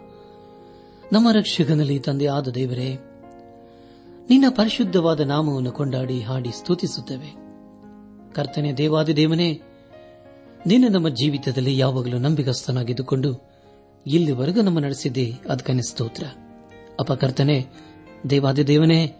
ನಮ್ಮ 1.13 1.31
ರಕ್ಷಕನಲ್ಲಿ 1.31 1.99
ತಂದೆ 1.99 2.27
ಆದ 2.27 2.48
ದೇವರೇ, 2.48 2.98
ನಿನ್ನ 4.30 4.45
ಪರಿಶುದ್ಧವಾದ 4.49 5.20
ನಾಮವನ್ನು 5.20 5.71
ಕೊಂಡಾಡಿ 5.71 6.21
ಹಾಡಿ 6.21 6.52
ಸ್ತುತಿಸುತ್ತೇವೆ. 6.52 7.35
ಕರ್ತನೆ 8.34 8.73
ದೇವಾದಿ 8.73 9.15
ದೇವನೇ 9.15 9.62
ನೀನು 10.68 10.88
ನಮ್ಮ 10.88 11.09
ಜೀವಿತದಲ್ಲಿ 11.09 11.77
ಯಾವಾಗಲೂ 11.77 12.18
ನಂಬಿಕಸ್ಥನಾಗಿದ್ದುಕೊಂಡು 12.18 13.41
ಇಲ್ಲಿವರೆಗೂ 14.07 14.62
ನಮ್ಮ 14.62 14.79
ನಡೆಸಿದ್ದೆ 14.79 15.34
ಅದಕ್ಕನೆ 15.49 15.81
ಸ್ತೋತ್ರ. 15.81 16.23
ಅಪಕರ್ತನೆ 16.99 17.88
ದೇವಾದಿ 18.30 18.67
ದೇವನೇ 18.67 19.16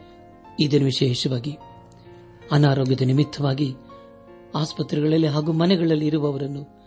ದಿನ 0.72 0.84
ವಿಶೇಷವಾಗಿ, 0.84 1.58
ಅನಾರೋಗ್ಯದ 2.52 3.02
ನಿಮಿತ್ತವಾಗಿ, 3.02 3.74
ಆಸ್ಪತ್ರೆಗಳಲ್ಲಿ 4.56 5.28
ಹಾಗೂ 5.28 5.52
ಮನೆಗಳಲ್ಲಿ 5.52 6.08
ಇರುವವರನ್ನು 6.08 6.78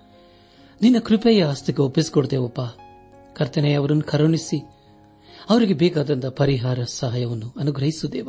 ನಿನ್ನ 0.83 0.98
ಕೃಪೆಯ 0.98 1.44
ಹಸ್ತಕ್ಕೆ 1.44 1.83
ಒಪ್ಪಿಸಿಕೊಡ್ತೇವಪ್ಪ. 1.83 2.61
ಕರ್ತನೆ, 3.36 3.75
ಅವರನ್ನು 3.75 4.03
ಕರುಣಿಸಿ, 4.03 4.62
ಅವರಿಗೆ 5.50 5.75
ಬೇಕಾದಂತಹ 5.75 6.28
ಪರಿಹಾರ 6.28 6.78
ಸಹಾಯವನ್ನು 6.84 7.55
ಅನುಗ್ರಹಿಸುದೇವ 7.61 8.28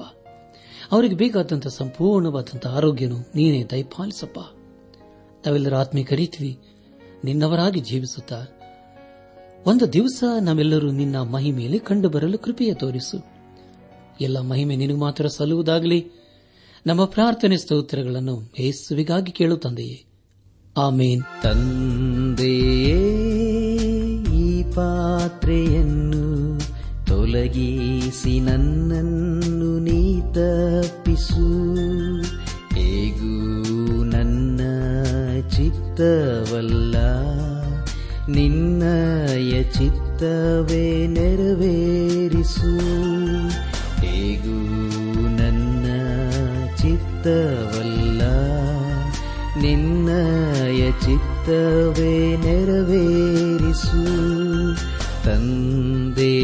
ಅವರಿಗೆ 0.91 1.15
ಬೇಕಾದಂತಹ 1.15 1.69
ಸಂಪೂರ್ಣವಾದಂತಹ 1.69 2.75
ಆರೋಗ್ಯನು 2.77 3.17
ನೀನೇ 3.35 3.63
ದಯಪಾಲಿಸಪ್ಪ. 3.63 4.39
ನಾವೆಲ್ಲರೂ 5.47 5.75
ಆತ್ಮೀಕ 5.75 6.13
ರೀತಿವಿ 6.13 6.59
ನಿನ್ನವರಾಗಿ 7.23 7.79
ಜೀವಿಸುತ್ತಾ, 7.79 8.45
ಒಂದು 9.65 9.93
ದಿವಸ 9.93 10.23
ನಾವೆಲ್ಲರೂ 10.41 10.91
ನಿನ್ನ 10.91 11.21
ಮಹಿಮೇಲೆ 11.21 11.77
ಕಂಡುಬರಲು 11.77 12.37
ಕೃಪೆಯ 12.37 12.73
ತೋರಿಸು. 12.73 13.30
ಎಲ್ಲ 14.21 14.41
ಮಹಿಮೆ 14.41 14.75
ನಿನಗೆ 14.75 14.97
ಮಾತ್ರ 14.97 15.27
ಸಲ್ಲುವುದಾಗಲಿ? 15.27 16.11
ನಮ್ಮ 16.87 17.05
ಪ್ರಾರ್ಥನೆ 17.05 17.57
ಸ್ತೋತ್ರಗಳನ್ನು 17.57 18.51
ಯೇಸುವಿಗಾಗಿ 18.59 19.31
ಕೇಳು 19.31 19.57
ತಂದೆಯೇ. 19.57 20.03
ಆಮೇನ್. 20.77 21.23
ತಂದೆಯೇ, 21.43 22.97
ಈ 24.33 24.63
ಪಾತ್ರೆಯನ್ನು 24.63 26.59
ತೊಲಗಿಸಿ 27.05 28.39
ನನ್ನನ್ನು 28.39 29.79
ನೀ 29.79 30.21
ತಪ್ಪಿಸು. 30.21 31.63
ಹೇಗೂ 32.75 34.03
ನನ್ನ 34.03 34.61
ಚಿತ್ತವಲ್ಲ, 35.49 36.95
ನಿನ್ನಯ 38.29 39.63
ಚಿತ್ತವೇ 39.63 41.07
ನೆರವೇರಿಸು. 41.07 42.79
ಹೇಗೂ 44.21 45.27
ನನ್ನ 45.27 45.85
ಚಿತ್ತವಲ್ಲ. 46.75 48.21
ನಿನ್ನಯ 49.61 50.91
ಚಿತ್ತವೇ 50.91 52.37
ನೆರವೇರಿಸು. 52.37 54.05
ತಂದೆ 55.25 56.41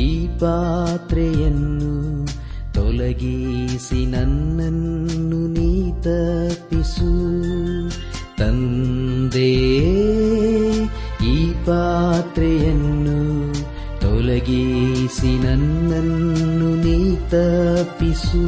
ಈ 0.00 0.26
ಪಾತ್ರೆಯನ್ನು 0.26 2.26
ತೊಲಗಿಸಿ 2.74 4.06
ನನ್ನನ್ನು 4.06 5.46
ನೀ 5.46 5.90
ತಪ್ಪಿಸು. 5.90 7.38
ತಂದೆ 8.36 9.78
ಈ 11.26 11.52
ಪಾತ್ರೆಯನ್ನು 11.66 13.18
ತೊಲಗಿಸಿ 15.08 15.38
ನನ್ನನ್ನು 15.38 16.74
ನೀ 16.74 17.16
ತಪ್ಪಿಸು. 17.16 18.42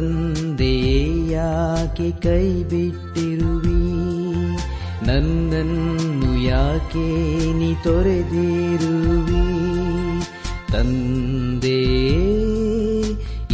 ನನ್ 0.00 0.34
ತಂದೆಯೇ 0.34 1.30
ಯಾಕೆ 1.30 2.10
ಕೈ 2.10 2.62
ಬಿಟ್ಟಿರುವಿ 2.62 3.84
ನನ್ನನ್ನು 5.06 6.42
ಯಾಕೆ 6.42 7.08
ನೀ 7.52 7.74
ತೊರೆದಿರುವಿ? 7.74 9.44
ತಂದೆ, 10.72 11.82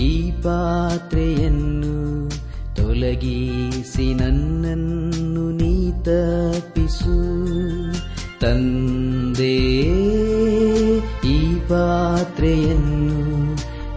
ಈ 0.01 0.31
ಪಾತ್ರೆಯನ್ನು 0.31 2.29
ತೊಲಗಿಸಿ 2.77 4.15
ನನ್ನನ್ನು 4.15 5.51
ನೀ 5.51 5.91
ತಪ್ಪಿಸು. 5.91 7.17
ತಂದೆ, 8.41 9.57
ಈ 11.29 11.55
ಪಾತ್ರೆಯನ್ನು 11.69 13.04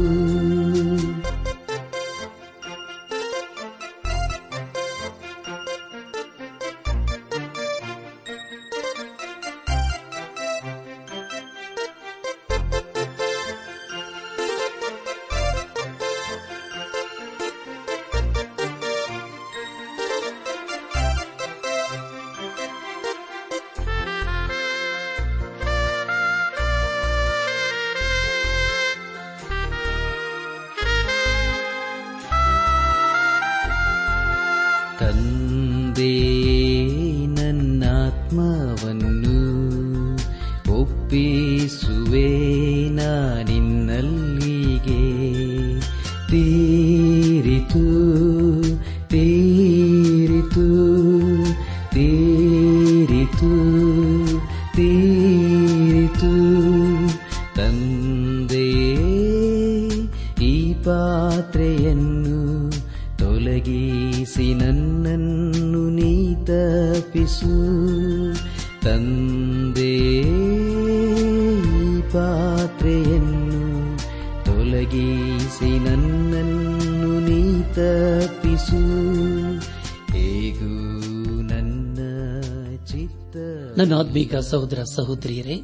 ಆತ್ಮೀಕ 84.19 84.35
ಸಹೋದರ 84.35 84.83
ಸಹೋದರಿಯರೇ, 84.95 85.55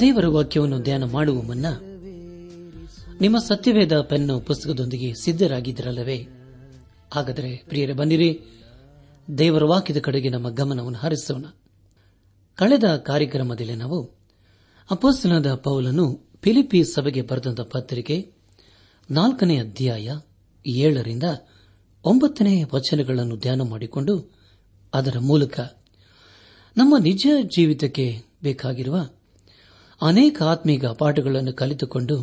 ದೇವರ 0.00 0.26
ವಾಕ್ಯವನ್ನು 0.26 0.78
ಧ್ಯಾನ 0.82 1.04
ಮಾಡುವ 1.04 1.42
ಮುನ್ನ 1.42 1.66
ನಿಮ್ಮ 3.20 3.38
ಸತ್ಯವೇದ 3.38 4.00
ಪೆನ್ನು 4.00 4.40
ಪುಸ್ತಕದೊಂದಿಗೆ 4.40 5.14
ಸಿದ್ದರಾಗಿದ್ದರಲ್ಲವೇ 5.14 6.16
ಹಾಗಾದರೆ 7.12 7.64
ಪ್ರಿಯರೇ 7.68 7.92
ಬಂದಿರಿ 7.92 8.40
ದೇವರ 9.38 9.64
ವಾಕ್ಯದ 9.64 9.98
ಕಡೆಗೆ 9.98 10.28
ನಮ್ಮ 10.28 10.48
ಗಮನವನ್ನು 10.50 10.98
ಹರಿಸೋಣ. 10.98 11.44
ಕಳೆದ 12.54 12.96
ಕಾರ್ಯಕ್ರಮದಲ್ಲಿ 12.96 13.74
ನಾವು 13.74 14.02
ಅಪೋಸ್ತನದ 14.90 15.54
ಪೌಲನ್ನು 15.54 16.30
ಫಿಲಿಪಿ 16.42 16.84
ಸಭೆಗೆ 16.84 17.22
ಬರೆದಂತ 17.22 17.60
ಪತ್ರಿಕೆ 17.60 18.32
ನಾಲ್ಕನೇ 19.10 19.58
ಅಧ್ಯಾಯ 19.58 20.10
ಏಳರಿಂದ 20.66 21.22
ಒಂಬತ್ತನೇ 22.04 22.62
ವಚನಗಳನ್ನು 22.74 23.36
ಧ್ಯಾನ 23.36 23.62
ಮಾಡಿಕೊಂಡು 23.62 24.34
ಅದರ 24.94 25.18
ಮೂಲಕ 25.18 25.60
ನಮ್ಮ 26.76 26.96
ನಿಜ 26.98 27.26
ಜೀವಿತಕ್ಕೆ 27.56 28.22
ಬೇಕಾಗಿರುವ 28.42 29.08
ಅನೇಕ 30.02 30.42
ಆತ್ಮೀಗ 30.42 30.86
ಪಾಠಗಳನ್ನು 30.86 31.52
ಕಲಿತುಕೊಂಡು 31.52 32.20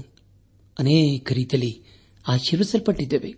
ಅನೇಕ 0.79 1.31
ರೀತಿಯಲ್ಲಿ 1.31 1.83
ಆಶೀರ್ವಿಸಲ್ಪಟ್ಟಿದ್ದೇವೆ. 2.27 3.35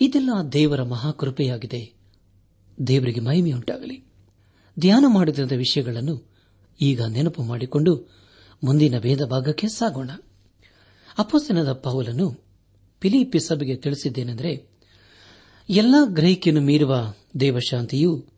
ಇದೆಲ್ಲ 0.00 0.30
ದೇವರ 0.52 0.82
ಮಹಾಕೃಪೆಯಾಗಿದೆ. 0.82 1.92
ದೇವರಿಗೆ 2.86 3.20
ಮಹಿಮೆಯುಂಟಾಗಲಿ. 3.20 4.04
ಧ್ಯಾನ 4.78 5.04
ಮಾಡಿದ 5.08 5.38
ವಿಷಯಗಳನ್ನು 5.38 6.30
ಈಗ 6.80 7.02
ನೆನಪು 7.02 7.42
ಮಾಡಿಕೊಂಡು 7.42 7.96
ಮುಂದಿನ 8.64 8.98
ಭೇದ 8.98 9.24
ಭಾಗಕ್ಕೆ 9.24 9.68
ಸಾಗೋಣ. 9.68 10.10
ಅಪಸನದ 11.18 11.72
ಪೌಲನ್ನು 11.72 12.44
ಪಿಲಿಪಿ 13.00 13.38
ಸಭೆಗೆ 13.38 13.76
ತಿಳಿಸಿದ್ದೇನೆಂದರೆ, 13.76 14.68
ಎಲ್ಲಾ 15.70 16.04
ಗ್ರಹಿಕೆಯನ್ನು 16.04 16.62
ಮೀರುವ 16.62 17.14
ದೇವಶಾಂತಿಯು 17.40 18.35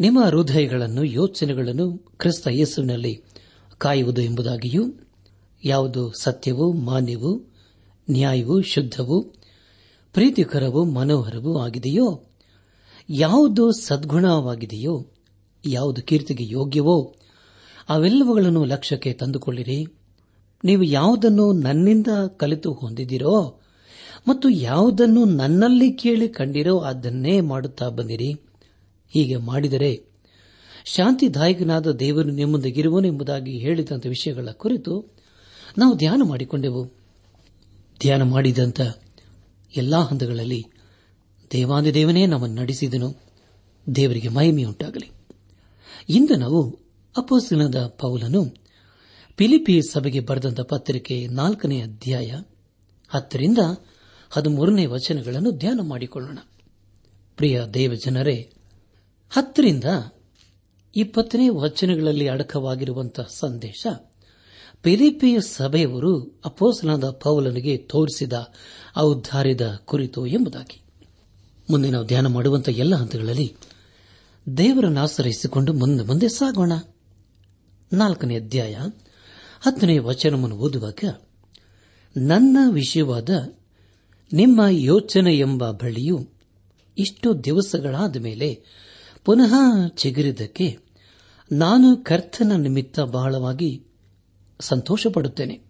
ನಿಮ್ಮ 0.00 0.24
ಹೃದಯಗಳನ್ನು, 0.24 1.04
ಯೋಚನೆಗಳನ್ನು 1.04 1.92
ಕ್ರಿಸ್ತ 1.92 2.48
ಯೇಸುವಿನಲ್ಲಿ 2.50 3.22
ಕಾಯುವುದು 3.78 4.22
ಎಂಬುದಾಗಿಯೂ, 4.22 4.92
ಯಾವುದು 5.64 6.12
ಸತ್ಯವೂ, 6.12 6.72
ಮಾನ್ಯವೂ, 6.72 7.50
ನ್ಯಾಯವೂ, 8.10 8.60
ಶುದ್ಧವೂ, 8.60 9.22
ಪ್ರೀತಿಕರವೂ, 10.12 10.84
ಮನೋಹರವೂ 10.84 11.58
ಆಗಿದೆಯೋ, 11.58 12.22
ಯಾವುದು 13.10 13.72
ಸದ್ಗುಣವಾಗಿದೆಯೋ, 13.72 15.06
ಯಾವುದು 15.66 16.02
ಕೀರ್ತಿಗೆ 16.02 16.44
ಯೋಗ್ಯವೋ, 16.48 17.14
ಅವೆಲ್ಲವುಗಳನ್ನು 17.88 18.64
ಲಕ್ಷ್ಯಕ್ಕೆ 18.64 19.12
ತಂದುಕೊಳ್ಳಿರಿ. 19.12 19.86
ನೀವು 20.64 20.82
ಯಾವುದನ್ನು 20.82 21.52
ನನ್ನಿಂದ 21.52 22.06
ಕಲಿತು 22.36 22.72
ಹೊಂದಿದಿರೋ 22.72 23.60
ಮತ್ತು 24.28 24.48
ಯಾವುದನ್ನು 24.48 25.24
ನನ್ನಲ್ಲಿ 25.24 25.92
ಕೇಳಿ 25.92 26.28
ಕಂಡಿರೋ 26.28 26.78
ಅದನ್ನೇ 26.78 27.40
ಮಾಡುತ್ತಾ 27.40 27.88
ಬಂದಿರಿ. 27.88 28.40
ಹೀಗೆ 29.12 29.36
ಮಾಡಿದರೆ 29.36 30.04
ಶಾಂತಿದಾಯಕನಾದ 30.84 31.90
ದೇವರು 31.90 32.30
ನಿಮ್ಮೊಂದಿಗಿರುವನೆಂಬುದಾಗಿ 32.30 33.58
ಹೇಳಿದಂಥ 33.58 34.06
ವಿಷಯಗಳ 34.06 34.48
ಕುರಿತು 34.52 35.06
ನಾವು 35.78 35.96
ಧ್ಯಾನ 35.96 36.22
ಮಾಡಿಕೊಂಡೆವು. 36.24 36.84
ಧ್ಯಾನ 38.00 38.22
ಮಾಡಿದಂಥ 38.22 38.80
ಎಲ್ಲಾ 39.76 40.02
ಹಂತಗಳಲ್ಲಿ 40.02 40.64
ದೇವಾದಿದೇವನೇ 41.52 42.26
ನಮ್ಮನ್ನು 42.26 42.60
ನಡೆಸಿದನು. 42.60 43.20
ದೇವರಿಗೆ 43.94 44.28
ಮಹಿಮೆಯುಂಟಾಗಲಿ. 44.28 45.10
ಇಂದು 46.08 46.36
ನಾವು 46.36 46.78
ಅಪೋಸ್ತನದ 47.16 47.86
ಪೌಲನು 47.98 48.44
ಫಿಲಿಪಿ 49.38 49.80
ಸಭೆಗೆ 49.92 50.20
ಬರೆದಂತ 50.20 50.60
ಪತ್ರಿಕೆ 50.60 51.26
ನಾಲ್ಕನೇ 51.26 51.82
ಅಧ್ಯಾಯ 51.82 52.42
ಹತ್ತರಿಂದ 53.08 53.58
ಹದಿಮೂರನೇ 54.30 54.86
ವಚನಗಳನ್ನು 54.86 55.50
ಧ್ಯಾನ 55.50 55.80
ಮಾಡಿಕೊಳ್ಳೋಣ. 55.82 56.38
ಪ್ರಿಯ 57.36 57.62
ದೇವಜನರೇ 57.74 58.50
ಹತ್ತರಿಂದ 59.32 59.84
ಇಪ್ಪತ್ತನೇ 60.96 61.48
ವಚನಗಳಲ್ಲಿ 61.48 62.28
ಅಡಕವಾಗಿರುವಂತಹ 62.28 63.26
ಸಂದೇಶ 63.34 63.86
ಪಿಲಿಪಿಯ 64.82 65.40
ಸಭೆಯವರು 65.40 66.40
ಅಪೋಸನಾದ 66.44 67.10
ಪೌಲನಿಗೆ 67.10 67.76
ತೋರಿಸಿದ 67.76 68.32
ಔದ್ದಾರ್ಯದ 68.98 69.78
ಕುರಿತು 69.84 70.26
ಎಂಬುದಾಗಿ. 70.26 70.82
ಮುಂದೆ 71.70 71.90
ನಾವು 71.90 72.06
ಧ್ಯಾನ 72.06 72.26
ಮಾಡುವಂತಹ 72.26 72.72
ಎಲ್ಲ 72.72 72.94
ಹಂತಗಳಲ್ಲಿ 72.94 73.56
ದೇವರನ್ನು 74.56 75.00
ಆಶ್ರಯಿಸಿಕೊಂಡು 75.00 75.72
ಮುಂದೆ 75.72 76.04
ಮುಂದೆ 76.04 76.28
ಸಾಗೋಣ. 76.28 76.72
ನಾಲ್ಕನೇ 77.92 78.36
ಅಧ್ಯಾಯ, 78.36 78.76
ಹತ್ತನೇ 79.60 79.98
ವಚನವನ್ನು 79.98 80.56
ಓದುವಾಗ, 80.56 81.14
ನನ್ನ 82.16 82.58
ವಿಷಯವಾದ 82.70 83.54
ನಿಮ್ಮ 84.32 84.60
ಯೋಚನೆ 84.70 85.38
ಎಂಬ 85.38 85.70
ಬಳಿಯು 85.70 86.28
ಇಷ್ಟು 86.98 87.44
ದಿವಸಗಳಾದ 87.44 88.16
ಮೇಲೆ 88.16 88.64
ಪುನಃ 89.24 89.54
ಚಿಗುರಿದ್ದಕ್ಕೆ 89.88 90.78
ನಾನು 91.52 91.96
ಕರ್ತನ 91.96 92.52
ನಿಮಿತ್ತ 92.56 93.00
ಬಹಳವಾಗಿ 93.00 93.84
ಸಂತೋಷಪಡುತ್ತೇನೆ. 94.60 95.60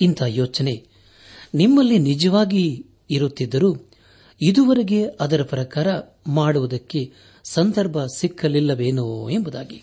ಇಂಥ 0.00 0.22
ಯೋಚನೆ 0.26 0.86
ನಿಮ್ಮಲ್ಲಿ 1.54 1.98
ನಿಜವಾಗಿ 1.98 2.86
ಇರುತ್ತಿದ್ದರೂ 3.10 3.76
ಇದುವರೆಗೆ 4.40 5.06
ಅದರ 5.06 5.42
ಪ್ರಕಾರ 5.42 5.86
ಮಾಡುವುದಕ್ಕೆ 6.26 7.12
ಸಂದರ್ಭ 7.44 7.96
ಸಿಕ್ಕಲಿಲ್ಲವೇನೋ 8.16 9.28
ಎಂಬುದಾಗಿ. 9.30 9.82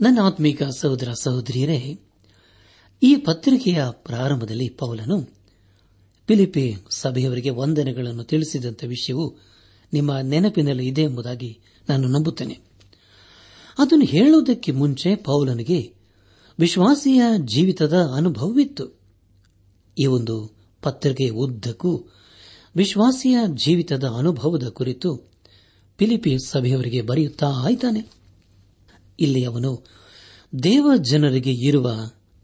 ನನ್ನ 0.00 0.18
ಆತ್ಮೀಕ 0.22 0.62
ಸಹೋದರ 0.62 1.08
ಸಹೋದರಿಯರೇ, 1.22 1.98
ಈ 3.02 3.16
ಪತ್ರಿಕೆಯ 3.16 3.84
ಪ್ರಾರಂಭದಲ್ಲಿ 3.90 4.68
ಪೌಲನು 4.68 5.22
ಫಿಲಿಪಿ 6.28 6.74
ಸಭೆಯವರಿಗೆ 6.90 7.50
ವಂದನೆಗಳನ್ನು 7.50 8.24
ತಿಳಿಸಿದಂಥ 8.24 8.84
ವಿಷಯವು 8.84 9.36
ನಿಮ್ಮ 9.92 10.18
ನೆನಪಿನಲ್ಲಿ 10.18 10.86
ಇದೆ 10.86 11.02
ಎಂಬುದಾಗಿ 11.02 11.60
ನಾನು 11.88 12.08
ನಂಬುತ್ತೇನೆ. 12.08 12.60
ಅದನ್ನು 13.78 14.04
ಹೇಳುವುದಕ್ಕೆ 14.04 14.72
ಮುಂಚೆ 14.72 15.16
ಪೌಲನಿಗೆ 15.16 15.94
ವಿಶ್ವಾಸಿಯ 16.58 17.22
ಜೀವಿತದ 17.38 17.96
ಅನುಭವವಿತ್ತು. 18.16 19.00
ಈ 19.98 20.06
ಒಂದು 20.06 20.50
ಪತ್ರಿಕೆ 20.82 21.28
ಉದ್ದಕ್ಕೂ 21.28 22.04
ವಿಶ್ವಾಸಿಯ 22.76 23.38
ಜೀವಿತದ 23.48 24.04
ಅನುಭವದ 24.18 24.68
ಕುರಿತು 24.68 25.32
ಫಿಲಿಪಿ 25.98 26.36
ಸಭೆಯವರಿಗೆ 26.46 27.02
ಬರೆಯುತ್ತಾ 27.02 27.46
ಆಯ್ತಾನೆ 27.46 28.12
ಇಲ್ಲಿ 29.20 29.44
ಅವನು 29.44 29.86
ದೇವ 30.62 30.90
ಜನರಿಗೆ 30.96 31.52
ಇರುವ 31.52 31.92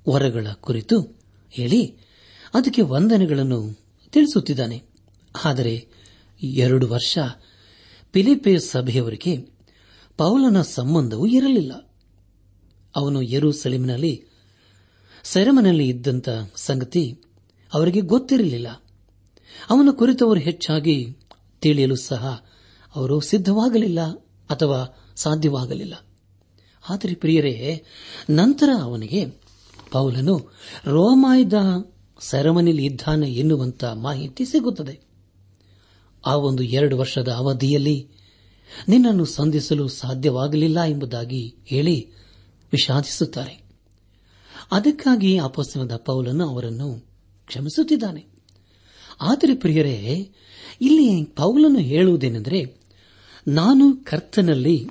ವರಗಳ 0.08 0.46
ಕುರಿತು 0.60 1.20
ಹೇಳಿ 1.50 1.86
ಅದಕ್ಕೆ 2.54 2.82
ವಂದನೆಗಳನ್ನು 2.82 3.78
ತಿಳಿಸುತ್ತಿದ್ದಾನೆ. 4.12 4.82
ಆದರೆ 5.44 5.86
ಎರಡು 6.42 6.88
ವರ್ಷ 6.88 7.18
ಫಿಲಿಪೆ 8.12 8.58
ಸಭೆಯವರಿಗೆ 8.58 9.36
ಪೌಲನ 10.16 10.62
ಸಂಬಂಧವೂ 10.62 11.26
ಇರಲಿಲ್ಲ. 11.26 11.72
ಅವನು 12.96 13.22
ಯರೂಸೆಲೆಮಿನಲ್ಲಿ 13.22 14.24
ಸೆರೆಮನೆಯಲ್ಲಿ 15.24 15.88
ಇದ್ದಂತ 15.88 16.28
ಸಂಗತಿ 16.56 17.20
ಅವರಿಗೆ 17.74 18.00
ಗೊತ್ತಿರಲಿಲ್ಲ. 18.00 18.68
ಅವನ 19.70 19.88
ಕುರಿತವರು 19.92 20.40
ಹೆಚ್ಚಾಗಿ 20.40 21.16
ತಿಳಿಯಲು 21.60 21.96
ಸಹ 21.96 22.44
ಅವರು 22.96 23.20
ಸಿದ್ಧವಾಗಲಿಲ್ಲ 23.20 24.00
ಅಥವಾ 24.50 25.10
ಸಾಧ್ಯವಾಗಲಿಲ್ಲ. 25.16 25.94
ಆದರೆ 26.88 27.14
ಪ್ರಿಯರೇ, 27.14 27.84
ನಂತರ 28.30 28.68
ಅವನಿಗೆ 28.82 29.26
ಪೌಲನು 29.92 30.38
ರೋಮಾಯ್ದ 30.86 31.52
ಸೆರೆಮನೆಯಲ್ಲಿ 32.20 32.84
ಇದ್ದಾನೆ 32.84 33.32
ಎನ್ನುವಂತ 33.32 33.84
ಮಾಹಿತಿ 33.84 34.44
ಸಿಗುತ್ತದೆ. 34.44 35.07
ಆ 36.28 36.36
ಒಂದು 36.36 36.62
ಎರಡು 36.62 36.98
ವರ್ಷದ 36.98 37.28
ಅವಧಿಯಲ್ಲಿ 37.28 38.08
ನಿನ್ನನ್ನು 38.88 39.24
ಸಂಧಿಸಲು 39.24 39.88
ಸಾಧ್ಯವಾಗಲಿಲ್ಲ 39.88 40.82
ಎಂಬುದಾಗಿ 40.82 41.54
ಹೇಳಿ 41.64 42.10
ವಿಷಾದಿಸುತ್ತಾರೆ. 42.72 43.62
ಅದಕ್ಕಾಗಿ 44.72 45.38
ಅಪಸ್ತನದ 45.38 45.96
ಪೌಲನ್ನು 45.96 46.48
ಅವರನ್ನು 46.48 47.06
ಕ್ಷಮಿಸುತ್ತಿದ್ದಾನೆ. 47.46 48.26
ಆದರೆ 49.20 49.54
ಪ್ರಿಯರೇ, 49.54 50.30
ಇಲ್ಲಿ 50.80 51.24
ಪೌಲನ್ನು 51.24 51.78
ಹೇಳುವುದೇನೆಂದರೆ, 51.78 52.76
ನಾನು 53.48 54.04
ಕರ್ತನಲ್ಲಿ 54.04 54.88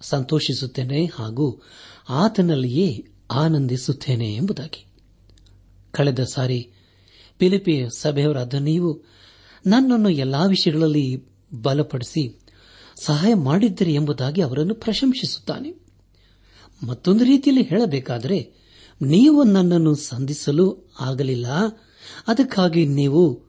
ಸಂತೋಷಿಸುತ್ತೇನೆ 0.00 1.06
ಹಾಗೂ 1.06 1.62
ಆತನಲ್ಲಿಯೇ 2.08 3.06
ಆನಂದಿಸುತ್ತೇನೆ 3.30 4.34
ಎಂಬುದಾಗಿ. 4.34 4.86
ಕಳೆದ 5.90 6.24
ಸಾರಿ 6.24 6.70
ಪಿಲಿಪಿಯ 7.38 7.88
ಸಭೆಯವರಾದ 7.96 8.54
ನೀವು 8.54 9.17
ನನ್ನನ್ನು 9.68 10.10
ಎಲ್ಲಾ 10.10 10.44
ವಿಷಯಗಳಲ್ಲಿ 10.44 11.24
ಬಲಪಡಿಸಿ 11.62 12.40
ಸಹಾಯ 13.02 13.34
ಮಾಡಿದ್ದರೆ 13.34 13.94
ಎಂಬುದಾಗಿ 13.94 14.40
ಅವರನ್ನು 14.40 14.74
ಪ್ರಶಂಸಿಸುತ್ತಾನೆ. 14.74 15.74
ಮತ್ತೊಂದು 16.86 17.24
ರೀತಿಯಲ್ಲಿ 17.24 17.62
ಹೇಳಬೇಕಾದರೆ, 17.62 18.52
ನೀವು 19.02 19.44
ನನ್ನನ್ನು 19.44 19.94
ಸಂಧಿಸಲು 19.94 20.92
ಆಗಲಿಲ್ಲ. 21.00 21.46
ಅದಕ್ಕಾಗಿ 22.28 22.86
ನೀವು 22.86 23.42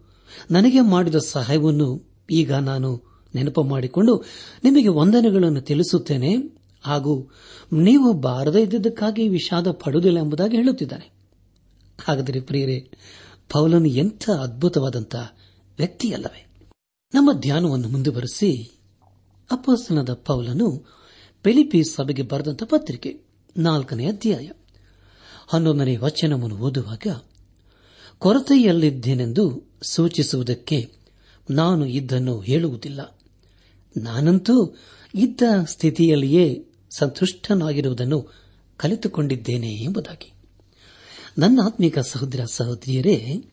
ನನಗೆ 0.52 0.80
ಮಾಡಿದ 0.82 1.16
ಸಹಾಯವನ್ನು 1.16 2.10
ಈಗ 2.32 2.54
ನಾನು 2.54 3.04
ನೆನಪು 3.36 3.64
ಮಾಡಿಕೊಂಡು 3.64 4.24
ನಿಮಗೆ 4.64 4.88
ವಂದನೆಗಳನ್ನು 4.88 5.62
ತಿಳಿಸುತ್ತೇನೆ. 5.62 6.36
ಹಾಗೂ 6.82 7.32
ನೀವು 7.74 8.14
ಬಾರದೇ 8.14 8.62
ಇದ್ದಕ್ಕಾಗಿ 8.62 9.28
ವಿಷಾದ 9.28 9.72
ಪಡುವುದಿಲ್ಲ 9.72 10.20
ಎಂಬುದಾಗಿ 10.20 10.58
ಹೇಳುತ್ತಿದ್ದಾನೆ. 10.58 11.12
ಹಾಗಾದರೆ 12.06 12.42
ಪ್ರಿಯರೇ, 12.42 12.92
ಪೌಲನು 13.52 13.86
ಎಂಥ 13.86 14.30
ಅದ್ಭುತವಾದಂತಹ 14.30 15.39
ವ್ಯಕ್ತಿಯಲ್ಲವೇ 15.80 16.46
ನಮ್ಮ 17.14 17.34
ಧ್ಯಾನವನ್ನು 17.34 17.90
ಮುಂದುವರೆಸಿ 17.90 18.80
ಅಪಸನದ 19.52 20.14
ಪೌಲನು 20.14 20.86
ಪೆಲಿಪಿ 21.44 21.84
ಸಭೆಗೆ 21.84 22.22
ಬರೆದಂತ 22.22 22.64
ಪತ್ರಿಕೆ 22.64 23.22
ನಾಲ್ಕನೇ 23.58 24.06
ಅಧ್ಯಾಯ. 24.06 24.50
ಹನ್ನೊಂದನೇ 25.48 25.98
ವಚನವನ್ನು 25.98 26.58
ಓದುವಾಗ, 26.58 27.08
ಕೊರತೆಯಲ್ಲಿದ್ದೇನೆಂದು 28.18 29.62
ಸೂಚಿಸುವುದಕ್ಕೆ 29.82 30.94
ನಾನು 31.50 31.86
ಇದ್ದನ್ನು 31.86 32.40
ಹೇಳುವುದಿಲ್ಲ. 32.40 33.20
ನಾನಂತೂ 33.98 34.78
ಇದ್ದ 35.16 35.42
ಸ್ಥಿತಿಯಲ್ಲಿಯೇ 35.66 36.66
ಸಂತುಷ್ಟನಾಗಿರುವುದನ್ನು 36.92 38.28
ಕಲಿತುಕೊಂಡಿದ್ದೇನೆ 38.78 39.74
ಎಂಬುದಾಗಿ. 39.74 40.34
ನನ್ನ 41.38 41.60
ಆತ್ಮಿಕ 41.66 42.00
ಸಹೋದರ 42.00 42.44
ಸಹೋದರಿಯರೇ 42.46 43.46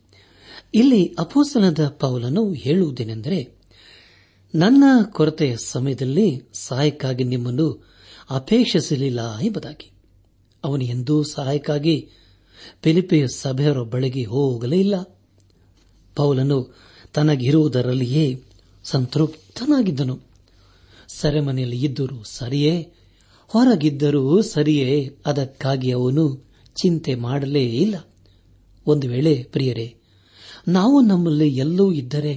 ಇಲ್ಲಿ 0.73 1.15
ಅಪೋಸನದ 1.19 1.87
ಪೌಲನು 1.87 2.53
ಹೇಳುವುದೇನೆಂದರೆ, 2.53 3.57
ನನ್ನ 4.55 4.83
ಕೊರತೆಯ 5.11 5.57
ಸಮಯದಲ್ಲಿ 5.57 6.41
ಸಹಾಯಕ್ಕಾಗಿ 6.53 7.23
ನಿಮ್ಮನ್ನು 7.23 7.87
ಅಪೇಕ್ಷಿಸಲಿಲ್ಲ 8.29 9.39
ಎಂಬುದಾಗಿ. 9.39 9.91
ಅವನು 10.63 10.83
ಎಂದೂ 10.83 11.23
ಸಹಾಯಕ್ಕಾಗಿ 11.23 12.09
ಫಿಲಿಪೆಯ 12.83 13.27
ಸಭೆಯವರ 13.27 13.81
ಬಳಿಗೆ 13.81 14.23
ಹೋಗಲೇ 14.23 14.79
ಇಲ್ಲ. 14.79 14.95
ಪೌಲನು 16.15 16.75
ತನಗಿರುವುದರಲ್ಲಿಯೇ 17.13 18.43
ಸಂತೃಪ್ತನಾಗಿದ್ದನು. 18.83 20.19
ಸೆರೆಮನೆಯಲ್ಲಿ 21.07 21.85
ಇದ್ದರೂ 21.85 22.23
ಸರಿಯೇ, 22.23 22.93
ಹೊರಗಿದ್ದರೂ 23.47 24.41
ಸರಿಯೇ, 24.41 25.17
ಅದಕ್ಕಾಗಿ 25.25 25.91
ಅವನು 25.91 26.45
ಚಿಂತೆ 26.81 27.15
ಮಾಡಲೇ 27.15 27.65
ಇಲ್ಲ. 27.65 27.95
ಒಂದು 28.85 29.07
ವೇಳೆ 29.07 29.43
ಪ್ರಿಯರೇ 29.43 29.96
ನಾವು 30.67 31.01
ನಮ್ಮಲ್ಲಿ 31.01 31.55
ಎಲ್ಲೂ 31.55 31.91
ಇದ್ದರೆ 31.91 32.33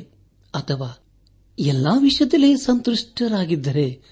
ಅಥವಾ 0.54 0.98
ಎಲ್ಲಾ 1.58 1.98
ವಿಷಯದಲ್ಲಿ 1.98 2.56
ಸಂತುಷ್ಟರಾಗಿದ್ದರೆ 2.56 4.02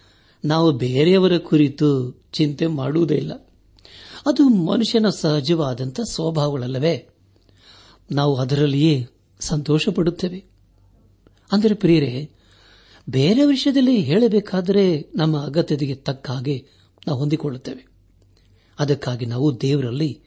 ನಾವು 0.44 0.72
ಬೇರೆಯವರ 0.72 1.38
ಕುರಿತು 1.38 2.10
ಚಿಂತೆ 2.32 2.66
ಮಾಡುವುದೇ 2.66 3.14
ಇಲ್ಲ. 3.14 3.32
ಅದು 4.26 4.48
ಮನುಷ್ಯನ 4.48 5.08
ಸಹಜವಾದಂಥ 5.08 6.00
ಸ್ವಭಾವಗಳಲ್ಲವೇ? 6.00 7.08
ನಾವು 8.10 8.36
ಅದರಲ್ಲಿಯೇ 8.36 9.06
ಸಂತೋಷ 9.40 9.88
ಪಡುತ್ತೇವೆ 9.88 10.44
ಅಂದರೆ 11.52 11.74
ಪ್ರಿಯರೇ, 11.74 12.30
ಬೇರೆ 13.10 13.46
ವಿಷಯದಲ್ಲಿ 13.46 14.00
ಹೇಳಬೇಕಾದರೆ 14.00 15.10
ನಮ್ಮ 15.14 15.44
ಅಗತ್ಯತೆಗೆ 15.44 15.94
ತಕ್ಕ 15.94 16.30
ಹಾಗೆ 16.30 16.66
ನಾವು 17.06 17.18
ಹೊಂದಿಕೊಳ್ಳುತ್ತೇವೆ. 17.18 17.86
ಅದಕ್ಕಾಗಿ 18.78 19.26
ನಾವು 19.26 19.60
ದೇವರಲ್ಲಿ 19.60 20.20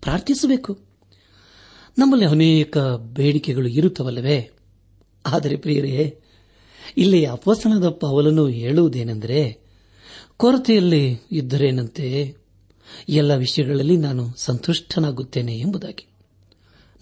ಪ್ರಾರ್ಥಿಸಬೇಕು. 0.00 0.85
ನಮ್ಮಲ್ಲಿ 1.98 2.26
ಅನೇಕ 2.26 2.78
ಬೇಡಿಕೆಗಳು 2.96 3.68
ಇರುತ್ತವಲ್ಲವೇ? 3.68 4.50
ಆದರೆ 5.26 5.56
ಪ್ರಿಯರೇ 5.56 6.20
ಇಲ್ಲಿ 6.96 7.24
ಅಪಸನದ 7.24 7.88
ಪಾವಲನ್ನು 7.88 8.48
ಹೇಳುವುದೇನೆಂದರೆ, 8.48 9.60
ಕೊರತೆಯಲ್ಲಿ 10.36 11.20
ಇದ್ದರೇನಂತೆ 11.32 12.36
ಎಲ್ಲ 13.08 13.34
ವಿಷಯಗಳಲ್ಲಿ 13.34 13.96
ನಾನು 13.96 14.34
ಸಂತುಷ್ಟನಾಗುತ್ತೇನೆ 14.36 15.58
ಎಂಬುದಾಗಿ. 15.58 16.06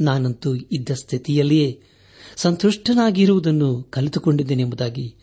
ನಾನಂತೂ 0.01 0.55
ಇದ್ದ 0.55 0.89
ಸ್ಥಿತಿಯಲ್ಲಿಯೇ 0.91 1.83
ಸಂತುಷ್ಟನಾಗಿರುವುದನ್ನು 2.37 3.83
ಕಲಿತುಕೊಂಡಿದ್ದೇನೆ 3.83 4.63
ಎಂಬುದಾಗಿ 4.63 5.17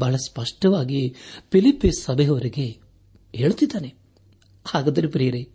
ಬಹಳ 0.00 0.16
ಸ್ಪಷ್ಟವಾಗಿ 0.16 1.14
ಫಿಲಿಪಿ 1.52 1.90
ಸಭೆಯವರೆಗೆ 1.92 2.78
ಹೇಳುತ್ತಿದ್ದಾನೆ. 3.34 3.94
ಹಾಗಾದರೆ 4.64 5.06
ಪ್ರಿಯರೇ, 5.06 5.48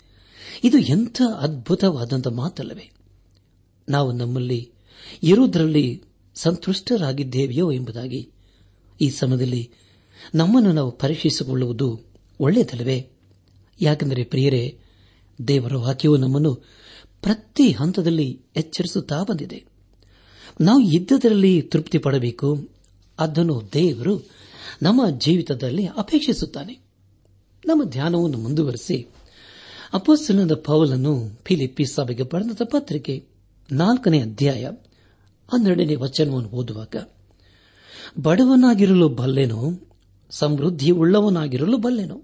ಇದು 0.64 0.78
ಎಂಥ 0.78 1.22
ಅದ್ಭುತವಾದಂಥ 1.40 2.28
ಮಾತಲ್ಲವೇ? 2.28 2.92
ನಾವು 3.90 4.12
ನಮ್ಮಲ್ಲಿ 4.12 4.72
ಇರುವುದರಲ್ಲಿ 5.24 6.04
ಸಂತುಷ್ಟರಾಗಿದ್ದೇವೆಯೋ 6.36 7.72
ಎಂಬುದಾಗಿ 7.72 8.30
ಈ 9.02 9.10
ಸಮಯದಲ್ಲಿ 9.10 9.72
ನಮ್ಮನ್ನು 10.36 10.72
ನಾವು 10.72 10.92
ಪರೀಕ್ಷಿಸಿಕೊಳ್ಳುವುದು 10.92 12.00
ಒಳ್ಳೆಯದಲ್ಲವೇ? 12.40 13.10
ಯಾಕೆಂದರೆ 13.82 14.24
ಪ್ರಿಯರೇ, 14.24 14.78
ದೇವರ 15.48 15.76
ವಾಕ್ಯವು 15.76 16.18
ನಮ್ಮನ್ನು 16.18 16.56
ಪ್ರತಿ 17.22 17.72
ಹಂತದಲ್ಲಿ 17.72 18.42
ಎಚ್ಚರಿಸುತ್ತಾ 18.56 19.24
ಬಂದಿದೆ. 19.24 19.66
ನಾವು 20.62 20.80
ಇದ್ದದರಲ್ಲಿ 20.80 21.62
ತೃಪ್ತಿ 21.62 21.98
ಪಡಬೇಕು 21.98 22.68
ಅದನ್ನು 23.20 23.62
ದೇವರು 23.74 24.30
ನಮ್ಮ 24.82 25.10
ಜೀವಿತದಲ್ಲಿ 25.18 25.86
ಅಪೇಕ್ಷಿಸುತ್ತಾನೆ. 25.86 26.80
ನಮ್ಮ 27.66 27.84
ಧ್ಯಾನವನ್ನು 27.84 28.38
ಮುಂದುವರೆಸಿ 28.38 29.08
ಅಪೋಸ್ತನದ 29.94 30.56
ಪೌಲನ್ನು 30.56 31.40
ಫಿಲಿಪ್ಪಿ 31.46 31.86
ಸಭೆಗೆ 31.86 32.24
ಬರೆದ 32.24 32.62
ಪತ್ರಿಕೆ 32.64 33.29
ನಾಲ್ಕನೇ 33.72 34.22
ಅಧ್ಯಾಯ 34.22 34.66
ಹನ್ನೆರಡನೇ 35.54 35.96
ವಚನವನ್ನು 35.96 36.50
ಓದುವಾಗ, 36.50 36.96
ಬಡವನಾಗಿರಲು 38.22 39.10
ಬಲ್ಲೆನೋ, 39.10 39.72
ಸಮೃದ್ಧಿಯುಳ್ಳವನಾಗಿರಲು 40.30 41.78
ಬಲ್ಲೆನೋ. 41.78 42.22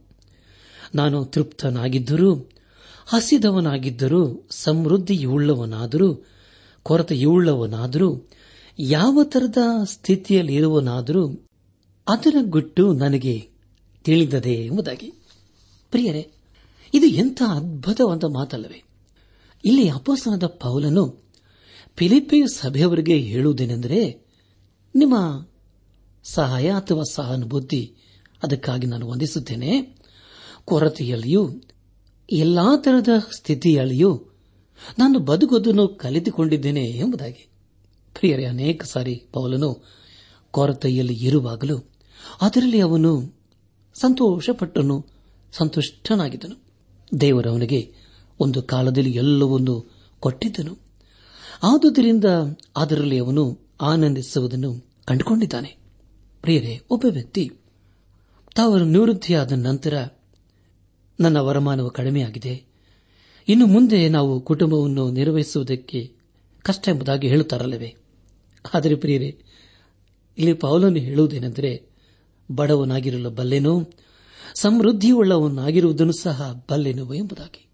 ನಾನು 0.95 1.25
ತೃಪ್ತನಾಗಿದ್ದರೂ, 1.25 2.35
ಹಸಿದವನಾಗಿದ್ದರೂ, 3.05 4.47
ಸಮೃದ್ಧಿಯುಳ್ಳವನಾದರೂ, 4.51 6.25
ಕೊರತೆಯುಳ್ಳವನಾದರೂ, 6.83 8.29
ಯಾವ 8.79 9.23
ತರದ 9.23 9.57
ಸ್ಥಿತಿಯಲ್ಲಿರುವನಾದರೂ, 9.83 11.47
ಅದರ 12.07 12.35
ಗುಟ್ಟು 12.41 12.93
ನನಗೆ 12.93 13.49
ತಿಳಿದದೆ 14.03 14.53
ಎಂಬುದಾಗಿ. 14.53 15.13
ಪ್ರಿಯರೇ, 15.91 16.31
ಇದು 16.93 17.05
ಎಂಥ 17.05 17.41
ಅದ್ಭುತವಾದ 17.49 18.23
ಮಾತಲ್ಲವೇ. 18.23 18.83
ಇಲ್ಲಿ 19.65 19.89
ಅಪೋಸ್ತನದ 19.89 20.45
ಪೌಲನು 20.45 21.24
ಫಿಲಿಪಿ 21.95 22.47
ಸಭೆಯವರಿಗೆ 22.47 23.17
ಹೇಳುವುದೇನೆಂದರೆ, 23.17 24.25
ನಿಮ್ಮ 24.95 25.45
ಸಹಾಯ 26.23 26.69
ಅಥವಾ 26.69 27.03
ಸಹಾನುಭೂತಿ 27.11 27.95
ಅದಕ್ಕಾಗಿ 28.43 28.87
ನಾನು 28.87 29.07
ವಂದಿಸುತ್ತೇನೆ. 29.07 29.97
ಕೊರತೆಯಲ್ಲಿಯೂ, 30.65 31.49
ಎಲ್ಲಾ 32.31 32.77
ತರಹದ 32.77 33.07
ಸ್ಥಿತಿಯಲ್ಲಿಯೂ 33.35 34.25
ನಾನು 34.99 35.19
ಬದುಕೋದನ್ನು 35.19 35.87
ಕಲಿತುಕೊಂಡಿದ್ದೇನೆ 35.87 36.83
ಎಂಬುದಾಗಿ. 36.83 37.49
ಪ್ರಿಯರೇ, 38.19 38.45
ಅನೇಕ 38.45 38.83
ಸಾರಿ 38.83 39.23
ಪೌಲನು 39.31 39.85
ಕೊರತೆಯಲ್ಲಿ 40.51 41.13
ಇರುವಾಗಲೂ 41.13 41.77
ಅದರಲ್ಲಿ 42.41 42.79
ಅವನು 42.79 43.33
ಸಂತೋಷಪಟ್ಟನು, 43.93 45.05
ಸಂತುಷ್ಟನಾಗಿದ್ದನು. 45.51 46.65
ದೇವರವನಿಗೆ 47.21 47.93
ಒಂದು 48.39 48.61
ಕಾಲದಲ್ಲಿ 48.61 49.11
ಎಲ್ಲವನ್ನೂ 49.11 49.85
ಕೊಟ್ಟಿದ್ದನು. 50.19 50.84
ಆದುದರಿಂದ 51.63 52.25
ಅದರಲ್ಲಿ 52.75 53.19
ಅವನು 53.19 53.59
ಆನಂದಿಸುವುದನ್ನು 53.81 54.85
ಕಂಡುಕೊಂಡಿದ್ದಾನೆ. 55.05 55.77
ಪ್ರಿಯರೇ, 56.41 56.81
ಒಬ್ಬ 56.89 57.05
ವ್ಯಕ್ತಿ 57.09 57.51
ತಾವು 58.55 58.79
ನಿವೃತ್ತಿಯಾದ 58.79 59.51
ನಂತರ 59.51 60.07
ನನ್ನ 61.19 61.37
ವರಮಾನವು 61.37 61.89
ಕಡಿಮೆಯಾಗಿದೆ. 61.89 62.65
ಇನ್ನು 63.47 63.65
ಮುಂದೆ 63.65 64.09
ನಾವು 64.09 64.41
ಕುಟುಂಬವನ್ನು 64.41 65.11
ನಿರ್ವಹಿಸುವುದಕ್ಕೆ 65.11 66.13
ಕಷ್ಟ 66.61 66.89
ಎಂಬುದಾಗಿ 66.89 67.27
ಹೇಳುತ್ತಾರಲ್ಲವೇ? 67.27 67.95
ಆದರೆ 68.73 68.95
ಪ್ರಿಯರೇ, 68.95 69.43
ಇಲ್ಲಿ 70.37 70.53
ಪೌಲನು 70.53 70.95
ಹೇಳುವುದೇನೆಂದರೆ 70.95 71.89
ಬಡವನಾಗಿರಲು 72.51 73.29
ಬಲ್ಲೆನೋ 73.29 73.89
ಸಮೃದ್ಧಿಯುಳ್ಳವನಾಗಿರುವುದನ್ನು 74.55 76.13
ಸಹ 76.13 76.65
ಬಲ್ಲೆನೋ 76.69 77.13
ಎಂಬುದಾಗಿ. 77.13 77.67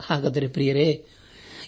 ಹಾಗಾದರೆ 0.00 0.48
ಪ್ರಿಯರೇ 0.48 1.06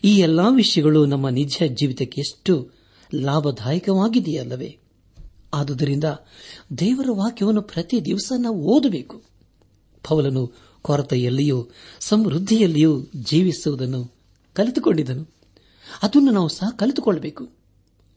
ಈ 0.04 0.18
ಎಲ್ಲಾ 0.18 0.48
ವಿಷಯಗಳು 0.48 1.06
ನಮ್ಮ 1.06 1.28
ನಿಜ 1.28 1.56
ಜೀವಿತಕ್ಕೆ 1.66 2.20
ಎಷ್ಟು 2.20 2.70
ಲಾಭದಾಯಕವಾಗಿದೆಯಲ್ಲವೇ? 3.14 4.78
ಆದುದರಿಂದ 5.54 6.04
ದೇವರ 6.78 7.06
ವಾಕ್ಯವನ್ನು 7.10 7.62
ಪ್ರತಿ 7.62 8.04
ದಿವಸ 8.04 8.32
ನಾವು 8.38 8.56
ಓದಬೇಕು. 8.56 9.22
ಪೌಲನು 10.08 10.52
ಕೊರತೆಯಲ್ಲಿಯೂ 10.82 11.70
ಸಮೃದ್ಧಿಯಲ್ಲಿಯೂ 12.00 13.06
ಜೀವಿಸುವುದನ್ನು 13.16 14.14
ಕಲಿತುಕೊಂಡಿದ್ದನು. 14.54 15.34
ಅದನ್ನು 16.02 16.32
ನಾವು 16.32 16.48
ಸಹ 16.48 16.70
ಕಲಿತುಕೊಳ್ಳಬೇಕು. 16.76 17.48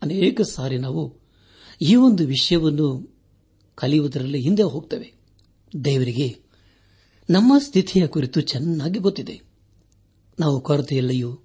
ಅನೇಕ 0.02 0.42
ಸಾರಿ 0.42 0.78
ನಾವು 0.78 1.16
ಈ 1.82 1.96
ಒಂದು 1.96 2.26
ವಿಷಯವನ್ನು 2.26 3.16
ಕಲಿಯುವುದರಲ್ಲಿ 3.76 4.42
ಹಿಂದೆ 4.42 4.64
ಹೋಗ್ತವೆ. 4.64 5.14
ದೇವರಿಗೆ 5.86 6.40
ನಮ್ಮ 7.30 7.54
ಸ್ಥಿತಿಯ 7.60 8.08
ಕುರಿತು 8.08 8.42
ಚೆನ್ನಾಗಿ 8.42 9.00
ಗೊತ್ತಿದೆ. 9.00 9.42
ನಾವು 10.40 10.62
ಕೊರತೆಯಲ್ಲಿಯೂ 10.62 11.40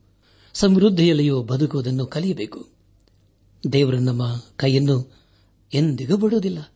ಸಮೃದ್ಧಿಯಲ್ಲಿಯೂ 0.54 1.42
ಬದುಕುವುದನ್ನು 1.42 2.06
ಕಲಿಯಬೇಕು. 2.06 2.68
ದೇವರು 3.72 3.98
ನಮ್ಮ 3.98 4.42
ಕೈಯನ್ನು 4.56 5.12
ಎಂದಿಗೂ 5.74 6.16
ಬಿಡುವುದಿಲ್ಲ. 6.16 6.72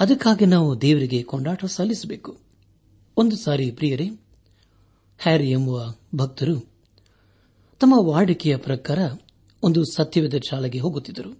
ಅದಕ್ಕಾಗಿ 0.00 0.46
ನಾವು 0.46 0.80
ದೇವರಿಗೆ 0.80 1.22
ಕೊಂಡಾಟ 1.22 1.64
ಸಲ್ಲಿಸಬೇಕು. 1.64 2.38
ಒಂದು 3.16 3.36
ಸಾರಿ 3.36 3.70
ಪ್ರಿಯರೇ, 3.70 4.10
ಹ್ಯಾರಿ 5.18 5.50
ಎಂಬುವ 5.50 5.94
ಭಕ್ತರು 6.14 6.60
ತಮ್ಮ 7.80 7.94
ವಾಡಿಕೆಯ 8.06 8.56
ಪ್ರಕಾರ 8.56 8.98
ಒಂದು 9.62 9.84
ಸತ್ಯವೇದ 9.84 10.34
ಶಾಲೆಗೆ 10.50 10.78
ಹೋಗುತ್ತಿದ್ದರು. 10.78 11.38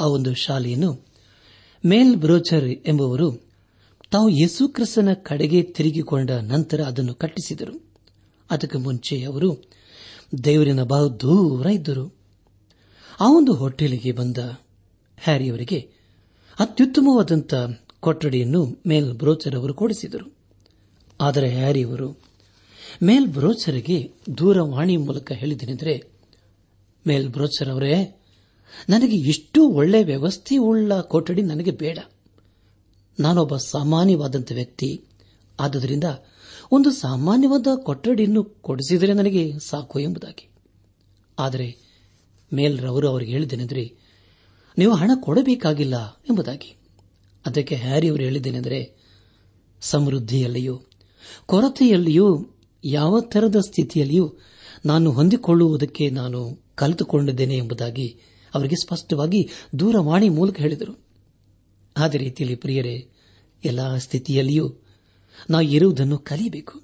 ಆ 0.00 0.06
ಒಂದು 0.06 0.34
ಶಾಲೆಯನ್ನು 0.34 1.06
ಮೇಲ್ 1.86 2.16
ಬ್ರೋಚರ್ 2.16 2.64
ಎಂಬುವರು 2.64 3.32
ತಾವು 4.10 4.28
ಯೇಸು 4.28 4.68
ಕ್ರಿಸ್ತನ 4.68 5.08
ಕಡೆಗೆ 5.12 5.62
ತಿರುಗಿಕೊಂಡ 5.62 6.30
ನಂತರ 6.30 6.80
ಅದನ್ನು 6.80 7.14
ಕಟ್ಟಿಸಿದರು. 7.14 7.84
ಅದಕ್ಕೆ 8.50 8.78
ಮುಂಚೆ 8.78 9.22
ಅವರು 9.22 9.77
ದೇವರಿನ 10.44 10.82
ಬಹು 10.82 11.20
ದೂರ 11.20 11.66
ಇದ್ದರು. 11.66 12.14
ಆ 13.20 13.36
ಒಂದು 13.36 13.54
ಹೋಟೆಲಿಗೆ 13.54 14.12
ಬಂದ 14.12 14.38
ಹ್ಯಾರಿಯವರಿಗೆ 15.18 15.90
ಅತ್ಯುತ್ತಮವಾದಂಥ 16.58 17.54
ಕೊಠಡಿಯನ್ನು 18.00 18.82
ಮೇಲ್ 18.86 19.12
ಬ್ರೋಚರ್ 19.12 19.54
ಅವರು 19.54 19.74
ಕೊಡಿಸಿದರು. 19.74 20.34
ಆದರೆ 21.20 21.50
ಹ್ಯಾರಿಯವರು 21.50 22.20
ಮೇಲ್ 23.02 23.26
ಬ್ರೋಚರ್ಗೆ 23.26 24.12
ದೂರವಾಣಿ 24.38 24.96
ಮೂಲಕ 24.96 25.32
ಹೇಳಿದನೆಂದರೆ 25.32 26.12
ಮೇಲ್ 27.06 27.28
ಬ್ರೋಚರ್ 27.28 27.68
ಅವರೇ, 27.68 28.20
ನನಗೆ 28.88 29.16
ಇಷ್ಟು 29.16 29.68
ಒಳ್ಳೆ 29.68 30.04
ವ್ಯವಸ್ಥೆಯುಳ್ಳ 30.04 31.00
ಕೊಠಡಿ 31.00 31.42
ನನಗೆ 31.42 31.70
ಬೇಡ. 31.70 31.98
ನಾನೊಬ್ಬ 33.20 33.56
ಸಾಮಾನ್ಯವಾದಂಥ 33.56 34.52
ವ್ಯಕ್ತಿ. 34.54 35.04
ಆದುದರಿಂದ 35.60 36.04
ಒಂದು 36.72 36.90
ಸಾಮಾನ್ಯವಾದ 36.90 37.66
ಕೊಠಡಿಯನ್ನು 37.76 38.44
ಕೊಡಿಸಿದರೆ 38.44 39.12
ನನಗೆ 39.12 39.52
ಸಾಕು 39.58 40.00
ಎಂಬುದಾಗಿ. 40.00 40.48
ಆದರೆ 41.38 41.76
ಮೇಲ್ರವರು 42.54 43.08
ಅವರಿಗೆ 43.08 43.32
ಹೇಳಿದ್ದೇನೆಂದರೆ, 43.32 43.96
ನೀವು 44.78 44.94
ಹಣ 44.94 45.10
ಕೊಡಬೇಕಾಗಿಲ್ಲ 45.14 45.96
ಎಂಬುದಾಗಿ. 46.30 46.76
ಅದಕ್ಕೆ 47.46 47.74
ಹ್ಯಾರಿ 47.74 48.08
ಅವರು 48.08 48.22
ಹೇಳಿದ್ದೇನೆಂದರೆ, 48.22 48.96
ಸಮೃದ್ಧಿಯಲ್ಲಿಯೂ, 49.80 50.82
ಕೊರತೆಯಲ್ಲಿಯೂ, 51.46 52.46
ಯಾವ 52.84 53.20
ತರದ 53.20 53.56
ಸ್ಥಿತಿಯಲ್ಲಿಯೂ 53.56 54.34
ನಾನು 54.86 55.12
ಹೊಂದಿಕೊಳ್ಳುವುದಕ್ಕೆ 55.12 56.10
ನಾನು 56.10 56.58
ಕಲಿತುಕೊಂಡಿದ್ದೇನೆ 56.74 57.56
ಎಂಬುದಾಗಿ 57.56 58.20
ಅವರಿಗೆ 58.54 58.76
ಸ್ಪಷ್ಟವಾಗಿ 58.76 59.48
ದೂರವಾಣಿ 59.78 60.28
ಮೂಲಕ 60.28 60.58
ಹೇಳಿದರು. 60.58 61.04
ಅದೇ 61.96 62.18
ರೀತಿಯಲ್ಲಿ 62.18 62.56
ಪ್ರಿಯರೇ, 62.56 63.10
ಎಲ್ಲಾ 63.64 63.98
ಸ್ಥಿತಿಯಲ್ಲಿಯೂ 63.98 64.76
ನಾವು 65.50 65.64
ಇರುವುದನ್ನು 65.64 66.18
ಕಲಿಯಬೇಕು 66.18 66.82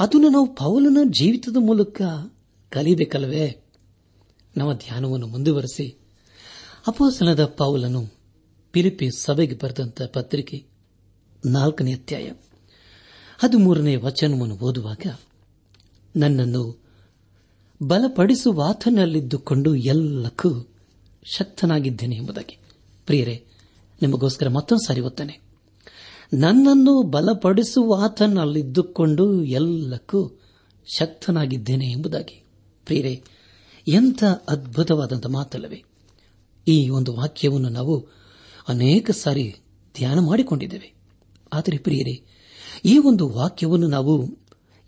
ಅದನ್ನು 0.00 0.28
ನಾವು 0.28 0.54
ಪೌಲನ 0.54 0.98
ಜೀವಿತದ 1.04 1.56
ಮೂಲಕ 1.60 2.02
ಕಲಿಬೇಕಲ್ವೇ? 2.70 3.62
ನಮ್ಮ 4.56 4.72
ಧ್ಯಾನವನ್ನು 4.72 5.26
ಮುಂದುವರೆಸಿ. 5.26 5.98
ಅಪೋಸನದ 6.86 7.44
ಪೌಲನು 7.44 8.06
ಪಿಲಿಪಿ 8.72 9.10
ಸಭೆಗೆ 9.10 9.54
ಬರೆದಂತ 9.54 10.02
ಪತ್ರಿಕೆ 10.02 10.64
ನಾಲ್ಕನೇ 11.46 11.92
ಅಧ್ಯಾಯ. 11.94 12.32
ಹದಿಮೂರನೇ 13.38 13.96
ವಚನವನ್ನು 13.96 14.54
ಓದುವಾಗ, 14.54 15.18
ನನ್ನನ್ನು 16.16 16.82
ಬಲಪಡಿಸುವಾತನಲ್ಲಿದ್ದುಕೊಂಡು 17.82 19.74
ಎಲ್ಲಕ್ಕೂ 19.74 20.68
ಶಕ್ತನಾಗಿದ್ದೇನೆ 21.24 22.16
ಎಂಬುದಾಗಿ. 22.16 22.58
ಪ್ರಿಯರೇ, 23.06 23.46
ನಿಮಗೋಸ್ಕರ 24.02 24.48
ಮತ್ತೊಂದು 24.48 24.86
ಸಾರಿ 24.86 25.00
ಓದ್ತಾನೆ 25.00 25.45
ನನ್ನನ್ನು 26.32 27.02
ಬಲಪಡಿಸುವಾತನಲ್ಲಿದ್ದುಕೊಂಡು 27.02 29.44
ಎಲ್ಲಕ್ಕೂ 29.44 30.40
ಶಕ್ತನಾಗಿದ್ದೇನೆ 30.86 31.86
ಎಂಬುದಾಗಿ. 31.86 32.44
ಪ್ರಿಯರೇ, 32.84 33.22
ಎಂಥ 33.88 34.24
ಅದ್ಭುತವಾದಂಥ 34.48 35.26
ಮಾತಲ್ಲವೇ. 35.26 35.84
ಈ 36.68 36.88
ಒಂದು 36.88 37.16
ವಾಕ್ಯವನ್ನು 37.16 37.68
ನಾವು 37.68 38.06
ಅನೇಕ 38.68 39.10
ಸಾರಿ 39.10 39.56
ಧ್ಯಾನ 39.94 40.18
ಮಾಡಿಕೊಂಡಿದ್ದೇವೆ. 40.18 40.94
ಆದರೆ 41.52 41.78
ಪ್ರಿಯರೇ, 41.78 42.22
ಈ 42.84 42.98
ಒಂದು 42.98 43.28
ವಾಕ್ಯವನ್ನು 43.28 43.86
ನಾವು 43.86 44.38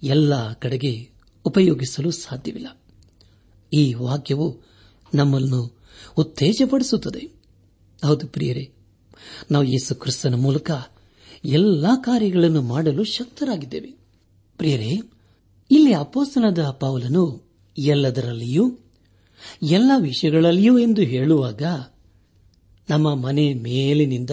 ಎಲ್ಲ 0.03 0.53
ಕಡೆಗೆ 0.53 1.11
ಉಪಯೋಗಿಸಲು 1.45 2.11
ಸಾಧ್ಯವಿಲ್ಲ. 2.11 2.81
ಈ 3.73 3.95
ವಾಕ್ಯವು 3.95 4.61
ನಮ್ಮನ್ನು 5.15 5.79
ಉತ್ತೇಜಪಡಿಸುತ್ತದೆ. 6.17 7.33
ಹೌದು 8.07 8.27
ಪ್ರಿಯರೇ, 8.27 8.73
ನಾವು 9.51 9.65
ಯೇಸು 9.65 9.95
ಕ್ರಿಸ್ತನ 9.95 10.35
ಮೂಲಕ 10.35 10.71
ಎಲ್ಲಾ 11.45 11.97
ಕಾರ್ಯಗಳನ್ನು 11.97 12.63
ಮಾಡಲು 12.63 13.05
ಶಕ್ತರಾಗಿದ್ದೇವೆ. 13.05 13.97
ಪ್ರಿಯರೇ, 14.57 15.01
ಇಲ್ಲಿ 15.71 15.93
ಅಪೋಸ್ತನದ 15.95 16.71
ಪೌಲನು 16.71 17.43
ಎಲ್ಲದರಲ್ಲಿಯೂ, 17.79 18.79
ಎಲ್ಲ 19.63 19.91
ವಿಷಯಗಳಲ್ಲಿಯೂ 19.99 20.79
ಎಂದು 20.79 21.03
ಹೇಳುವಾಗ 21.03 21.63
ನಮ್ಮ 22.91 23.15
ಮನೆ 23.15 23.55
ಮೇಲಿನಿಂದ 23.55 24.31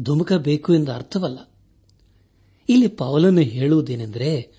ಧುಮುಕಬೇಕು 0.00 0.74
ಎಂದು 0.74 0.92
ಅರ್ಥವಲ್ಲ. 0.92 1.38
ಇಲ್ಲಿ 2.68 2.88
ಪೌಲನು 2.88 3.40
ಹೇಳುವುದೇನೆಂದರೆ, 3.40 4.52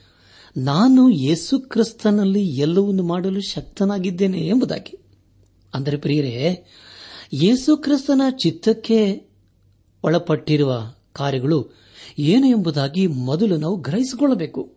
ನಾನು 0.58 1.10
ಯೇಸು 1.10 1.60
ಕ್ರಿಸ್ತನಲ್ಲಿ 1.60 2.47
ಎಲ್ಲವನ್ನು 2.47 3.04
ಮಾಡಲು 3.04 3.41
ಶಕ್ತನಾಗಿದ್ದೇನೆ 3.41 4.47
ಎಂಬುದಾಗಿ. 4.47 4.99
ಅಂದರೆ 5.73 5.97
ಪ್ರಿಯರೇ, 5.97 6.65
ಯೇಸು 7.34 7.78
ಕ್ರಿಸ್ತನ 7.78 8.21
ಚಿತ್ತಕ್ಕೆ 8.30 9.30
ಒಳಪಟ್ಟಿರುವ 10.04 10.93
ಕಾರ್ಯಗಳು 11.17 11.69
ಏನು 12.19 12.47
ಎಂಬುದಾಗಿ 12.47 13.08
ಮೊದಲು 13.08 13.58
ನಾವು 13.58 13.75
ಗ್ರಹಿಸಿಕೊಳ್ಳಬೇಕು. 13.77 14.73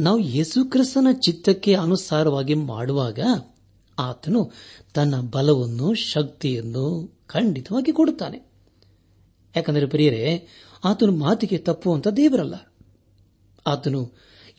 ನಾವು 0.00 0.18
ಯೇಸುಕ್ರಿಸ್ತನ 0.18 1.06
ಚಿತ್ತಕ್ಕೆ 1.12 1.74
ಅನುಸಾರವಾಗಿ 1.74 2.54
ಮಾಡುವಾಗ 2.54 3.18
ಆತನು 3.98 4.52
ತನ್ನ 4.94 5.20
ಬಲವನ್ನು, 5.20 5.94
ಶಕ್ತಿಯನ್ನು 5.94 6.84
ಖಂಡಿತವಾಗಿ 7.26 7.92
ಕೊಡುತ್ತಾನೆ. 7.92 8.38
ಯಾಕಂದರೆ 9.56 9.86
ಪ್ರಿಯರೇ, 9.86 10.48
ಆತನು 10.84 11.12
ಮಾತಿಗೆ 11.12 11.58
ತಪ್ಪುವಂತ 11.58 12.08
ದೇವರಲ್ಲ. 12.08 12.54
ಆತನು 13.66 14.12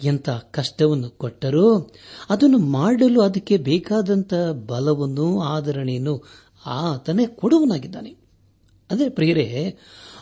ಎಂಥ 0.03 0.29
ಕಷ್ಟವನ್ನು 0.29 1.09
ಕೊಟ್ಟರೂ 1.09 1.93
ಅದನ್ನು 2.29 2.57
ಮಾಡಲು 2.57 3.21
ಅದಕ್ಕೆ 3.21 3.57
ಬೇಕಾದಂತ 3.57 4.33
ಬಲವನ್ನು 4.67 5.41
ಆಧರಣೆಯನ್ನು 5.41 6.23
ಆತನೇ 6.65 7.25
ಕೊಡುವನಾಗಿದ್ದಾನೆ. 7.25 8.09
ಅಂದರೆ 8.91 9.09
ಪ್ರಿಯರೇ 9.09 9.77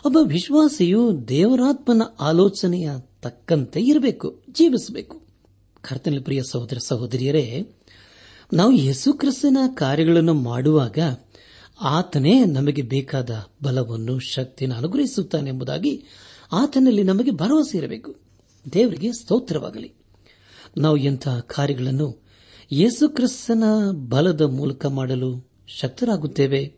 ಒಬ್ಬ 0.06 0.18
ವಿಶ್ವಾಸಿಯು 0.22 1.28
ದೇವರಾತ್ಮನ 1.28 2.02
ಆಲೋಚನೆಯ 2.20 2.90
ತಕ್ಕಂತೆ 3.22 3.80
ಇರಬೇಕು, 3.80 4.42
ಜೀವಿಸಬೇಕು. 4.50 5.22
ಕರ್ತನ 5.80 6.18
ಪ್ರಿಯ 6.24 6.42
ಸಹೋದರ 6.50 6.78
ಸಹೋದರಿಯರೇ, 6.86 7.66
ನಾವು 8.52 8.72
ಯೇಸು 8.72 9.12
ಕ್ರಿಸ್ತನ 9.12 9.56
ಕಾರ್ಯಗಳನ್ನು 9.74 10.34
ಮಾಡುವಾಗ 10.34 10.98
ಆತನೇ 11.80 12.44
ನಮಗೆ 12.44 12.82
ಬೇಕಾದ 12.82 13.46
ಬಲವನ್ನು, 13.62 14.18
ಶಕ್ತಿಯನ್ನು 14.18 14.76
ಅನುಗ್ರಹಿಸುತ್ತಾನೆ 14.76 15.50
ಎಂಬುದಾಗಿ 15.50 16.04
ಆತನಲ್ಲಿ 16.52 17.02
ನಮಗೆ 17.02 17.30
ಭರವಸೆ 17.30 17.78
ಇರಬೇಕು. 17.78 18.16
ದೇವರಿಗೆ 18.72 19.12
ಸ್ತೋತ್ರವಾಗಲಿ. 19.12 19.92
ನಾವು 20.78 20.96
ಎಂತಹ 20.96 21.40
ಕಾರ್ಯಗಳನ್ನು 21.40 22.22
ಯೇಸು 22.72 23.08
ಕ್ರಿಸ್ತನ 23.08 23.64
ಬಲದ 24.08 24.40
ಮೂಲಕ 24.40 24.86
ಮಾಡಲು 24.86 25.50
ಶಕ್ತರಾಗುತ್ತೇವೆ? 25.66 26.74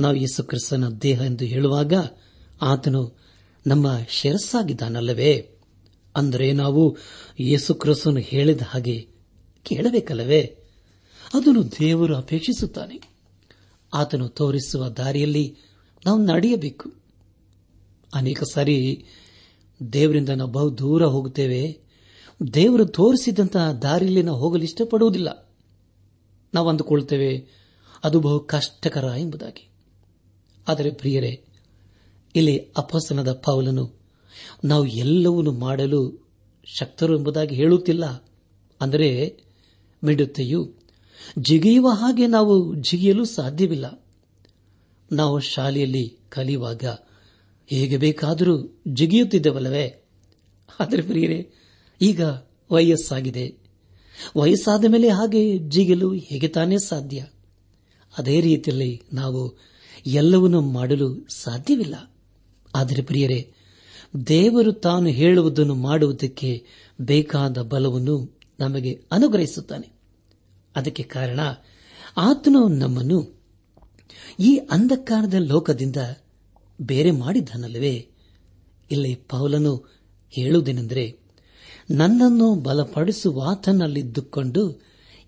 ನಾವು 0.00 0.16
ಯೇಸು 0.16 0.44
ಕ್ರಿಸ್ತನ 0.44 0.88
ದೇಹ 0.88 1.20
ಎಂದು 1.20 1.44
ಹೇಳುವಾಗ 1.44 1.92
ಆತನು 2.62 3.18
ನಮ್ಮ 3.66 3.86
ಶಿರಸ್ಸಾಗಿದ್ದಾನಲ್ಲವೇ? 4.08 5.58
ಅಂದರೆ 6.16 6.52
ನಾವು 6.52 6.96
ಯೇಸು 7.40 7.74
ಕ್ರಿಸ್ತನು 7.74 8.20
ಹೇಳಿದ 8.20 8.60
ಹಾಗೆ 8.62 9.08
ಕೇಳಬೇಕಲ್ಲವೇ? 9.62 10.56
ಅದನ್ನು 11.34 11.72
ದೇವರು 11.72 12.16
ಅಪೇಕ್ಷಿಸುತ್ತಾನೆ. 12.16 13.10
ಆತನು 13.94 14.28
ತೋರಿಸುವ 14.28 14.88
ದಾರಿಯಲ್ಲಿ 14.88 15.56
ನಾವು 16.06 16.24
ನಡೆಯಬೇಕು. 16.24 16.92
ಅನೇಕ 18.14 18.42
ಸಾರಿ 18.52 19.04
ದೇವರಿಂದ 19.92 20.28
ನಾವು 20.28 20.50
ಬಹು 20.50 20.78
ದೂರ 20.78 21.06
ಹೋಗುತ್ತೇವೆ. 21.06 21.78
ದೇವರು 22.54 22.86
ತೋರಿಸಿದಂತಹ 22.86 23.72
ದಾರಿಯಲ್ಲಿ 23.72 24.22
ನಾವು 24.22 24.38
ಹೋಗಲು 24.38 24.62
ಇಷ್ಟಪಡುವುದಿಲ್ಲ. 24.62 25.54
ನಾವು 26.54 26.68
ಅಂದುಕೊಳ್ತೇವೆ 26.68 27.46
ಅದು 28.04 28.20
ಬಹು 28.20 28.40
ಕಷ್ಟಕರ 28.40 29.04
ಎಂಬುದಾಗಿ. 29.18 29.68
ಆದರೆ 30.68 30.90
ಪ್ರಿಯರೇ 30.90 31.44
ಇಲ್ಲಿ 32.36 32.58
ಅಪಸನದ 32.76 33.32
ಪೌಲನು, 33.32 33.94
ನಾವು 34.64 34.86
ಎಲ್ಲವನ್ನೂ 34.86 35.52
ಮಾಡಲು 35.52 36.30
ಶಕ್ತರು 36.64 37.18
ಎಂಬುದಾಗಿ 37.18 37.54
ಹೇಳುತ್ತಿಲ್ಲ. 37.54 38.04
ಅಂದರೆ 38.80 39.36
ಮಿಡುತ್ತೆಯು 40.04 40.74
ಜಿಗಿಯುವ 41.38 41.88
ಹಾಗೆ 41.88 42.26
ನಾವು 42.26 42.74
ಜಿಗಿಯಲು 42.74 43.24
ಸಾಧ್ಯವಿಲ್ಲ. 43.24 44.06
ನಾವು 45.12 45.40
ಶಾಲೆಯಲ್ಲಿ 45.40 46.18
ಕಲಿಯುವಾಗ 46.28 46.84
ಹೇಗೆ 47.66 47.96
ಬೇಕಾದರೂ 47.96 48.82
ಜಿಗಿಯುತ್ತಿದ್ದವಲ್ಲವೇ? 48.88 50.04
ಆದರೆ 50.80 51.02
ಪ್ರಿಯರೇ, 51.02 51.50
ಈಗ 52.00 52.20
ವಯಸ್ಸಾಗಿದೆ. 52.72 53.54
ವಯಸ್ಸಾದ 54.36 54.84
ಮೇಲೆ 54.88 55.08
ಹಾಗೆ 55.08 55.58
ಜಿಗಿಯಲು 55.58 56.12
ಹೇಗೆ 56.12 56.48
ತಾನೇ 56.48 56.76
ಸಾಧ್ಯ? 56.78 57.26
ಅದೇ 58.18 58.40
ರೀತಿಯಲ್ಲಿ 58.40 59.02
ನಾವು 59.12 59.58
ಎಲ್ಲವನ್ನೂ 60.06 60.60
ಮಾಡಲು 60.60 61.26
ಸಾಧ್ಯವಿಲ್ಲ. 61.34 62.12
ಆದರೆ 62.74 63.02
ಪ್ರಿಯರೇ, 63.02 63.52
ದೇವರು 64.26 64.72
ತಾನು 64.72 65.06
ಹೇಳುವುದನ್ನು 65.06 65.74
ಮಾಡುವುದಕ್ಕೆ 65.74 66.66
ಬೇಕಾದ 67.00 67.58
ಬಲವನ್ನು 67.58 68.38
ನಮಗೆ 68.60 69.04
ಅನುಗ್ರಹಿಸುತ್ತಾನೆ. 69.12 69.92
ಅದಕ್ಕೆ 70.76 71.02
ಕಾರಣ, 71.02 71.40
ಆತನು 72.16 72.68
ನಮ್ಮನ್ನು 72.68 73.40
ಈ 74.40 74.56
ಅಂಧಕಾರದ 74.56 75.34
ಲೋಕದಿಂದ 75.34 75.96
ಬೇರೆ 76.80 77.10
ಮಾಡಿದ್ದಾನಲ್ಲವೇ 77.10 78.08
ಇಲ್ಲಿ 78.90 79.14
ಪೌಲನು 79.14 79.84
ಹೇಳುವುದೇನೆಂದರೆ, 80.30 81.18
ನನ್ನನ್ನು 81.90 82.54
ಬಲಪಡಿಸುವಾತನಲ್ಲಿದ್ದುಕೊಂಡು 82.54 84.82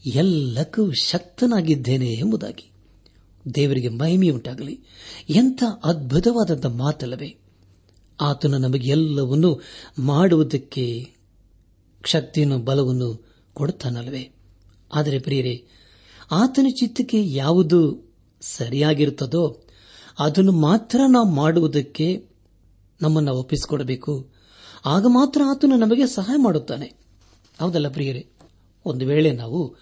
ಎಲ್ಲಕ್ಕೂ 0.07 0.93
ಶಕ್ತನಾಗಿದ್ದೇನೆ 0.93 2.13
ಎಂಬುದಾಗಿ. 2.13 2.72
ದೇವರಿಗೆ 3.55 3.89
ಮಹಿಮೆಯುಂಟಾಗಲಿ 3.89 4.81
ಎಂಥ 5.29 5.63
ಅದ್ಭುತವಾದಂಥ 5.85 6.67
ಮಾತಲ್ಲವೇ. 6.67 7.39
ಆತನು 8.21 8.59
ನಮಗೆ 8.59 8.91
ಎಲ್ಲವನ್ನೂ 8.91 9.61
ಮಾಡುವುದಕ್ಕೆ 9.99 11.13
ಶಕ್ತಿಯನ್ನು 12.05 12.59
ಬಲವನ್ನು 12.59 13.37
ಕೊಡುತ್ತಾನಲ್ಲವೇ. 13.55 14.31
ಆದರೆ 14.95 15.19
ಪ್ರಿಯರೇ, 15.19 15.65
ಆತನ 16.31 16.67
ಚಿತ್ತಕ್ಕೆ 16.71 17.27
ಯಾವುದು 17.27 18.13
ಸರಿಯಾಗಿರುತ್ತದೋ, 18.41 19.61
ಅದನ್ನು 20.19 20.53
ಮಾತ್ರ 20.53 21.01
ನಾವು 21.09 21.31
ಮಾಡುವುದಕ್ಕೆ 21.31 22.27
ನಮ್ಮನ್ನು 23.03 23.35
ಒಪ್ಪಿಸಿಕೊಡಬೇಕು. 23.35 24.31
ಆಗ 24.87 25.05
ಮಾತ್ರ 25.09 25.41
ಆತನು 25.51 25.77
ನಮಗೆ 25.77 26.07
ಸಹಾಯ 26.07 26.37
ಮಾಡುತ್ತಾನೆ. 26.37 26.87
ಹೌದಲ್ಲ 27.61 27.89
ಪ್ರಿಯರೇ, 27.89 28.29
ಒಂದು 28.85 29.07
ವೇಳೆ 29.07 29.33
ನಾವು 29.33 29.77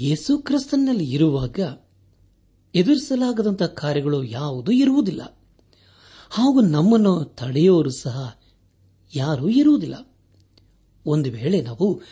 ಯೇಸು 0.00 0.38
ಕ್ರಿಸ್ತನಲ್ಲಿ 0.38 1.10
ಇರುವಾಗ 1.10 1.60
ಎದುರಿಸಲಾಗದಂತಹ 2.74 3.66
ಕಾರ್ಯಗಳು 3.66 4.24
ಯಾವುದೂ 4.24 4.72
ಇರುವುದಿಲ್ಲ. 4.72 5.40
ಹಾಗೂ 6.30 6.60
ನಮ್ಮನ್ನು 6.60 7.24
ತಡೆಯೋರು 7.24 7.90
ಸಹ 7.90 8.38
ಯಾರೂ 9.14 9.48
ಇರುವುದಿಲ್ಲ. 9.48 10.16
ಒಂದು 11.06 11.30
ವೇಳೆ 11.30 11.60
ನಾವು 11.60 12.02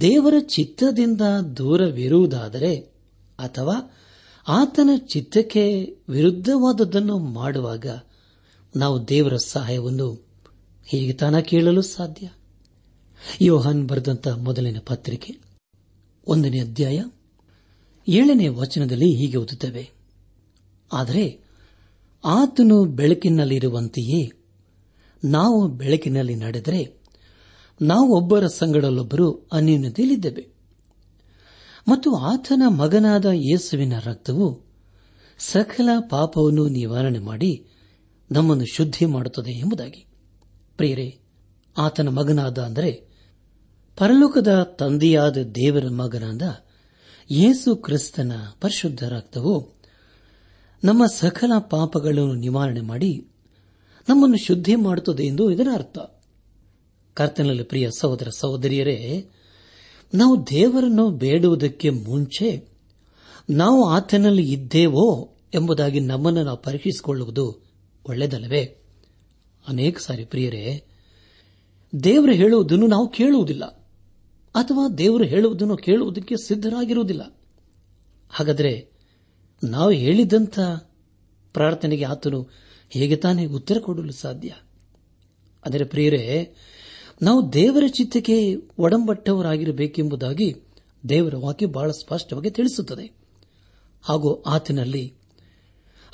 ದೇವರ 0.00 0.34
ಚಿತ್ತದಿಂದ 0.40 1.20
ದೂರವಿರುವುದಾದರೆ, 1.56 2.76
ಅಥವಾ 3.38 3.96
ಆತನ 4.48 4.90
ಚಿತ್ತಕ್ಕೆ 4.96 5.96
ವಿರುದ್ಧವಾದದ್ದನ್ನು 6.08 7.18
ಮಾಡುವಾಗ 7.18 7.86
ನಾವು 8.76 9.08
ದೇವರ 9.08 9.36
ಸಹಾಯವನ್ನು 9.36 10.26
ಹೇಗೆ 10.84 11.12
ತಾನ 11.12 11.38
ಕೇಳಲು 11.38 11.82
ಸಾಧ್ಯ? 11.82 12.30
ಯೋಹಾನ್ 13.40 13.88
ಬರೆದಂತ 13.88 14.28
ಮೊದಲಿನ 14.28 14.76
ಪತ್ರಿಕೆ, 14.86 15.38
ಒಂದನೇ 16.26 16.60
ಅಧ್ಯಾಯ, 16.60 17.04
ಏಳನೇ 18.08 18.48
ವಚನದಲ್ಲಿ 18.48 19.14
ಹೀಗೆ 19.14 19.36
ಓದುತ್ತವೆ. 19.36 19.95
ಆದರೆ 20.92 21.40
ಆತನು 22.24 22.84
ಬೆಳಕಿನಲ್ಲಿರುವಂತೆಯೇ 22.84 24.30
ನಾವು 25.24 25.68
ಬೆಳಕಿನಲ್ಲಿ 25.68 26.34
ನಡೆದರೆ 26.34 26.98
ನಾವು 27.82 28.16
ಒಬ್ಬರ 28.16 28.46
ಸಂಗಡಲ್ಲೊಬ್ಬರು 28.46 29.48
ಅನ್ಯೂನ್ಯತೆಯಲ್ಲಿದ್ದೇವೆ 29.52 30.48
ಮತ್ತು 31.88 32.14
ಆತನ 32.14 32.62
ಮಗನಾದ 32.68 33.24
ಯೇಸುವಿನ 33.32 33.92
ರಕ್ತವು 33.98 34.64
ಸಕಲ 35.38 35.88
ಪಾಪವನ್ನು 36.10 36.68
ನಿವಾರಣೆ 36.68 37.18
ಮಾಡಿ 37.18 37.66
ನಮ್ಮನ್ನು 38.30 38.64
ಶುದ್ಧಿ 38.64 39.06
ಮಾಡುತ್ತದೆ 39.06 39.50
ಎಂಬುದಾಗಿ. 39.50 40.06
ಪ್ರಿಯರೇ, 40.76 41.18
ಆತನ 41.78 42.08
ಮಗನಾದ 42.08 42.58
ಅಂದರೆ 42.58 42.92
ಪರಲೋಕದ 43.96 44.62
ತಂದೆಯಾದ 44.78 45.36
ದೇವರ 45.36 45.88
ಮಗನಾದ 45.88 46.42
ಯೇಸು 47.30 47.76
ಕ್ರಿಸ್ತನ 47.76 48.32
ಪರಿಶುದ್ಧ 48.60 49.08
ರಕ್ತವು 49.08 49.75
ನಮ್ಮ 50.84 51.06
ಸಕಲ 51.06 51.52
ಪಾಪಗಳನ್ನು 51.58 52.34
ನಿವಾರಣೆ 52.34 52.80
ಮಾಡಿ 52.80 53.28
ನಮ್ಮನ್ನು 54.08 54.36
ಶುದ್ಧಿ 54.36 54.76
ಮಾಡುತ್ತದೆ 54.76 55.24
ಎಂದು 55.24 55.50
ಇದರ 55.50 55.68
ಅರ್ಥ. 55.74 55.98
ಕರ್ತನಲ್ಲಿ 57.14 57.62
ಪ್ರಿಯ 57.62 57.88
ಸಹೋದರ 57.98 58.28
ಸಹೋದರಿಯರೇ, 58.36 59.26
ನಾವು 60.14 60.46
ದೇವರನ್ನು 60.50 61.10
ಬೇಡುವುದಕ್ಕೆ 61.10 61.90
ಮುಂಚೆ 61.90 62.68
ನಾವು 63.50 63.88
ಆತನಲ್ಲಿ 63.88 64.52
ಇದ್ದೇವೋ 64.52 65.36
ಎಂಬುದಾಗಿ 65.54 66.00
ನಮ್ಮನ್ನು 66.00 66.44
ನಾವು 66.44 66.56
ಪರೀಕ್ಷಿಸಿಕೊಳ್ಳುವುದು 66.56 67.64
ಒಳ್ಳೆಯದಲ್ಲವೇ? 68.08 68.82
ಅನೇಕ 69.68 69.98
ಸಾರಿ 69.98 70.24
ಪ್ರಿಯರೇ, 70.24 70.84
ದೇವರು 72.04 72.32
ಹೇಳುವುದನ್ನು 72.32 72.86
ನಾವು 72.86 73.08
ಕೇಳುವುದಿಲ್ಲ 73.08 73.64
ಅಥವಾ 74.54 74.88
ದೇವರು 74.88 75.24
ಹೇಳುವುದನ್ನು 75.24 75.76
ಕೇಳುವುದಕ್ಕೆ 75.76 76.36
ಸಿದ್ಧರಾಗಿರುವುದಿಲ್ಲ. 76.36 77.40
ಹಾಗಾದರೆ 78.30 78.95
ನಾವು 79.64 79.90
ಹೇಳಿದಂಥ 79.90 80.60
ಪ್ರಾರ್ಥನೆಗೆ 81.52 82.04
ಆತನು 82.04 82.48
ಹೇಗೆ 82.90 83.16
ತಾನೇ 83.16 83.46
ಉತ್ತರ 83.46 83.78
ಕೊಡಲು 83.78 84.12
ಸಾಧ್ಯ? 84.12 84.54
ಅದರ 85.64 85.82
ಪ್ರಿಯರೇ, 85.84 86.54
ನಾವು 87.22 87.52
ದೇವರ 87.52 87.84
ಚಿತ್ತಕ್ಕೆ 87.86 88.54
ಒಡಂಬಟ್ಟವರಾಗಿರಬೇಕೆಂಬುದಾಗಿ 88.78 90.54
ದೇವರ 91.08 91.36
ವಾಕ್ಯ 91.36 91.66
ಬಹಳ 91.66 91.90
ಸ್ಪಷ್ಟವಾಗಿ 91.90 92.50
ತಿಳಿಸುತ್ತದೆ. 92.50 93.12
ಹಾಗೂ 94.02 94.42
ಆತನಲ್ಲಿ, 94.42 95.14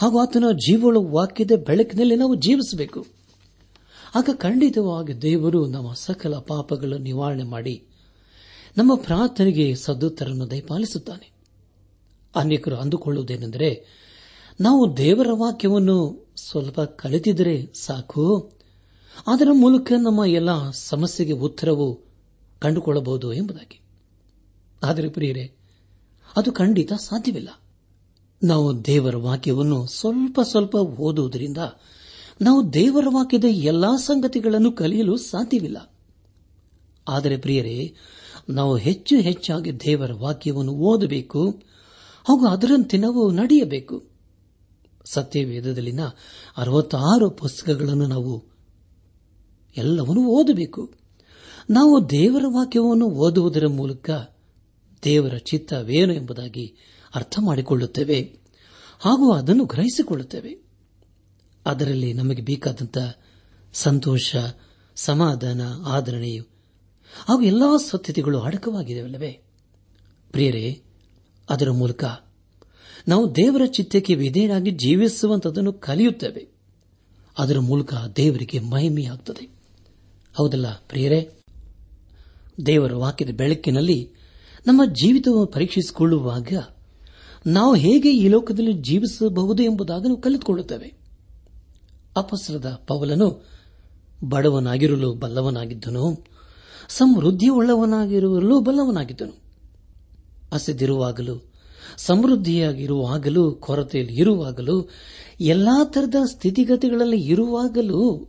ಹಾಗೂ 0.01 0.19
ಆತನ 0.19 0.45
ಜೀವಳ 0.53 0.97
ವಾಕ್ಯದ 1.01 1.51
ಬೆಳಕಿನಲ್ಲಿ 1.67 2.17
ನಾವು 2.17 2.35
ಜೀವಿಸಬೇಕು. 2.35 3.07
ಆಗ 4.15 4.31
ಖಂಡಿತವಾಗಿ 4.35 5.23
ದೇವರು 5.23 5.67
ನಮ್ಮ 5.67 5.93
ಸಕಲ 5.93 6.35
ಪಾಪಗಳನ್ನು 6.35 6.99
ನಿವಾರಣೆ 6.99 7.43
ಮಾಡಿ 7.43 7.85
ನಮ್ಮ 8.77 8.95
ಪ್ರಾರ್ಥನೆಗೆ 8.95 9.75
ಸದುತ್ತರನ್ನು 9.75 10.51
ದಯಪಾಲಿಸುತ್ತಾನೆ. 10.51 11.32
ಅನೇಕರು 12.35 12.77
ಅಂದುಕೊಳ್ಳುವುದೇನೆಂದರೆ, 12.77 13.87
ನಾವು 14.61 14.97
ದೇವರ 14.97 15.27
ವಾಕ್ಯವನ್ನು 15.33 16.27
ಸ್ವಲ್ಪ 16.37 16.81
ಕಲಿತಿದರೆ 16.81 17.73
ಸಾಕು. 17.75 18.53
ಅದರ 19.27 19.49
ಮೂಲಕ 19.53 19.93
ನಮ್ಮ 19.99 20.25
ಎಲ್ಲ 20.27 20.71
ಸಮಸ್ಯೆಗೆ 20.71 21.33
ಉತ್ತರವು 21.33 22.01
ಕಂಡುಕೊಳ್ಳಬಹುದು 22.59 23.33
ಎಂಬುದಾಗಿ. 23.33 23.81
ಆದರೆ 24.83 25.09
ಪ್ರಿಯರೇ, 25.09 25.53
ಅದು 26.37 26.53
ಖಂಡಿತ 26.53 26.93
ಸಾಧ್ಯವಿಲ್ಲ. 26.93 27.49
ನಾವು 28.43 28.85
ದೇವರ 28.85 29.17
ವಾಕ್ಯವನ್ನು 29.17 29.87
ಸ್ವಲ್ಪ 29.87 30.41
ಸ್ವಲ್ಪ 30.41 30.75
ಓದುವುದರಿಂದ 30.75 31.59
ನಾವು 32.41 32.73
ದೇವರ 32.73 33.05
ವಾಕ್ಯದ 33.09 33.45
ಎಲ್ಲಾ 33.49 33.97
ಸಂಗತಿಗಳನ್ನು 33.97 34.73
ಕಲಿಯಲು 34.73 35.17
ಸಾಧ್ಯವಿಲ್ಲ. 35.17 35.95
ಆದರೆ 37.09 37.37
ಪ್ರಿಯರೇ, 37.37 37.95
ನಾವು 38.49 38.77
ಹೆಚ್ಚು 38.77 39.17
ಹೆಚ್ಚಾಗಿ 39.17 39.81
ದೇವರ 39.81 40.13
ವಾಕ್ಯವನ್ನು 40.13 40.73
ಓದಬೇಕು. 40.73 41.72
ಹಾಗೂ 42.29 42.47
ಅದರಂತೆ 42.47 42.97
ನಾವು 42.97 43.31
ನಡೆಯಬೇಕು. 43.31 44.05
ಸತ್ಯವೇದದಲ್ಲಿನ 45.05 46.01
ಅರವತ್ತಾರು 46.57 47.31
ಪುಸ್ತಕಗಳನ್ನು 47.31 48.07
ನಾವು 48.07 48.45
ಎಲ್ಲವನ್ನೂ 49.77 50.27
ಓದಬೇಕು. 50.27 50.95
ನಾವು 51.71 52.11
ದೇವರ 52.11 52.45
ವಾಕ್ಯವನ್ನು 52.47 53.07
ಓದುವುದರ 53.07 53.67
ಮೂಲಕ 53.67 54.11
ದೇವರ 55.05 55.37
ಚಿತ್ತವೇನು 55.37 56.15
ಎಂಬುದಾಗಿ 56.15 56.77
ಅರ್ಥ 57.15 57.39
ಮಾಡಿಕೊಳ್ಳುತ್ತೇವೆ 57.41 58.39
ಹಾಗೂ 59.01 59.33
ಅದನ್ನು 59.33 59.65
ಗ್ರಹಿಸಿಕೊಳ್ಳುತ್ತೇವೆ. 59.65 60.63
ಅದರಲ್ಲಿ 61.67 62.13
ನಮಗೆ 62.13 62.43
ಬೇಕಾದಂಥ 62.43 62.99
ಸಂತೋಷ, 63.73 64.37
ಸಮಾಧಾನ 64.97 65.61
ಆದರಣೆಯು 65.87 66.45
ಹಾಗೂ 67.29 67.43
ಎಲ್ಲಾ 67.43 67.77
ಸತ್ಯತೆಗಳು 67.77 68.41
ಅಡಕವಾಗಿದೆವಲ್ಲವೇ 68.41 69.45
ಪ್ರಿಯರೇ 70.33 70.83
ಅದರ 71.51 71.71
ಮೂಲಕ 71.71 72.05
ನಾವು 73.09 73.37
ದೇವರ 73.37 73.63
ಚಿತ್ತಕ್ಕೆ 73.67 74.15
ವಿಧೇಯರಾಗಿ 74.15 74.71
ಜೀವಿಸುವಂತದನ್ನು 74.71 75.73
ಕಲಿಯುತ್ತೇವೆ. 75.73 76.49
ಅದರ 77.39 77.59
ಮೂಲಕ 77.59 77.95
ದೇವರಿಗೆ 78.17 78.59
ಮಹಿಮೆಯಾಗುತ್ತದೆ. 78.59 79.47
ಹೌದಲ್ಲ 80.35 80.67
ಪ್ರಿಯರೇ? 80.89 81.31
ದೇವರ 82.67 82.95
ವಾಕ್ಯದ 82.95 83.31
ಬೆಳಕಿನಲ್ಲಿ 83.31 84.13
ನಮ್ಮ 84.67 84.85
ಜೀವಿತವನ್ನು 84.85 85.47
ಪರೀಕ್ಷಿಸಿಕೊಳ್ಳುವಾಗ 85.47 86.53
ನಾವು 87.47 87.75
ಹೇಗೆ 87.75 88.13
ಈ 88.13 88.29
ಲೋಕದಲ್ಲಿ 88.29 88.73
ಜೀವಿಸಬಹುದು 88.73 89.63
ಎಂಬುದಾಗಿ 89.63 90.21
ಕಲಿತುಕೊಳ್ಳುತ್ತೇವೆ. 90.21 90.95
ಅಪಸ್ರದ 92.17 92.85
ಪವಲನು 92.87 93.47
ಬಡವನಾಗಿರಲು 94.25 95.15
ಬಲ್ಲವನಾಗಿದ್ದನು, 95.15 96.25
ಸಮೃದ್ಧಿಯುಳ್ಳವನಾಗಿರಲು 96.89 98.61
ಬಲ್ಲವನಾಗಿದ್ದನು. 98.61 99.42
ಹಸಿದಿರುವಾಗಲೂ 100.53 101.49
ಸಮೃದ್ಧಿಯಾಗಿರುವಾಗಲೂ, 101.97 103.53
ಕೊರತೆಯಲ್ಲಿ 103.53 104.15
ಇರುವಾಗಲೂ, 104.15 104.89
ಎಲ್ಲಾ 105.41 105.85
ತರದ 105.85 106.15
ಸ್ಥಿತಿಗತಿಗಳಲ್ಲಿ 106.31 107.21
ಇರುವಾಗಲೂ 107.21 108.29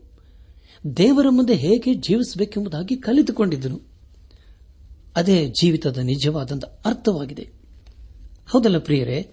ದೇವರ 0.97 1.25
ಮುಂದೆ 1.29 1.53
ಹೇಗೆ 1.53 1.93
ಜೀವಿಸಬೇಕೆಂಬುದಾಗಿ 1.93 2.95
ಕಲಿತುಕೊಂಡಿದ್ದನು. 2.95 3.81
ಅದೇ 5.15 5.53
ಜೀವಿತದ 5.61 5.97
ನಿಜವಾದಂಥ 5.97 6.65
ಅರ್ಥವಾಗಿದೆ. 6.65 7.49
ಹೌದಲ್ಲ 8.49 8.77
ಪ್ರಿಯರೇ? 8.77 9.31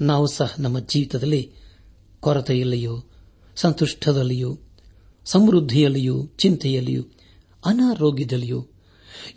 ನಾವು 0.00 0.26
ಸಹ 0.26 0.54
ನಮ್ಮ 0.58 0.78
ಜೀವಿತದಲ್ಲಿ 0.78 1.52
ಕೊರತೆಯಲ್ಲಿಯೂ, 2.20 3.10
ಸಂತುಷ್ಟದಲ್ಲಿಯೂ, 3.56 4.58
ಸಮೃದ್ಧಿಯಲ್ಲಿಯೂ, 5.24 6.26
ಚಿಂತೆಯಲ್ಲಿಯೂ, 6.26 7.02
ಅನಾರೋಗ್ಯದಲ್ಲಿಯೂ 7.66 8.66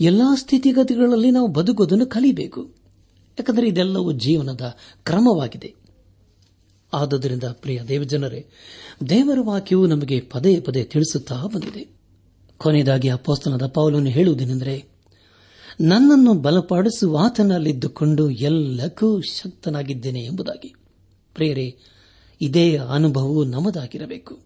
ಎಲ್ಲಾ 0.02 0.36
ಸ್ಥಿತಿಗತಿಗಳಲ್ಲಿ 0.36 1.32
ನಾವು 1.32 1.48
ಬದುಕುವುದನ್ನು 1.48 2.06
ಕಲಿಯಬೇಕು 2.06 2.83
ಯಾಕಂದರೆ 3.40 3.68
ಇದೆಲ್ಲವೂ 3.68 4.12
ಜೀವನದ 4.12 4.76
ಕ್ರಮವಾಗಿದೆ. 5.04 5.74
ಆದುದರಿಂದ 6.94 7.44
ಪ್ರಿಯ 7.44 7.82
ದೇವಜನರೇ, 7.82 8.46
ದೇವರ 9.10 9.38
ವಾಕ್ಯವು 9.42 9.88
ನಮಗೆ 9.88 10.22
ಪದೇ 10.22 10.60
ಪದೇ 10.60 10.84
ತಿಳಿಸುತ್ತಾ 10.84 11.36
ಬಂದಿದೆ. 11.36 11.88
ಕೊನೆಯದಾಗಿ 12.58 13.10
ಅಪ್ಪೋಸ್ತನದ 13.10 13.68
ಪೌಲನ್ನು 13.68 14.10
ಹೇಳುವುದೇನೆಂದರೆ, 14.10 14.86
ನನ್ನನ್ನು 15.82 16.34
ಬಲಪಡಿಸುವ 16.34 17.18
ಆತನಲ್ಲಿದ್ದುಕೊಂಡು 17.22 18.30
ಎಲ್ಲಕ್ಕೂ 18.30 19.22
ಶಕ್ತನಾಗಿದ್ದೇನೆ 19.22 20.20
ಎಂಬುದಾಗಿ. 20.20 20.76
ಪ್ರಿಯರೇ, 21.34 21.78
ಇದೇ 22.42 22.78
ಅನುಭವವು 22.78 23.44
ನಮ್ಮದಾಗಿರಬೇಕು. 23.44 24.40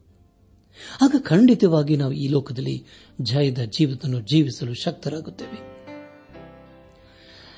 ಆಗ 1.01 1.15
ಖಂಡಿತವಾಗಿ 1.19 1.97
ನಾವು 1.97 2.11
ಈ 2.11 2.27
ಲೋಕದಲ್ಲಿ 2.27 2.85
ಜಯದ 3.21 3.59
ಜೀವಿತವನ್ನು 3.59 4.19
ಜೀವಿಸಲು 4.21 4.73
ಶಕ್ತರಾಗುತ್ತೇವೆ. 4.73 5.76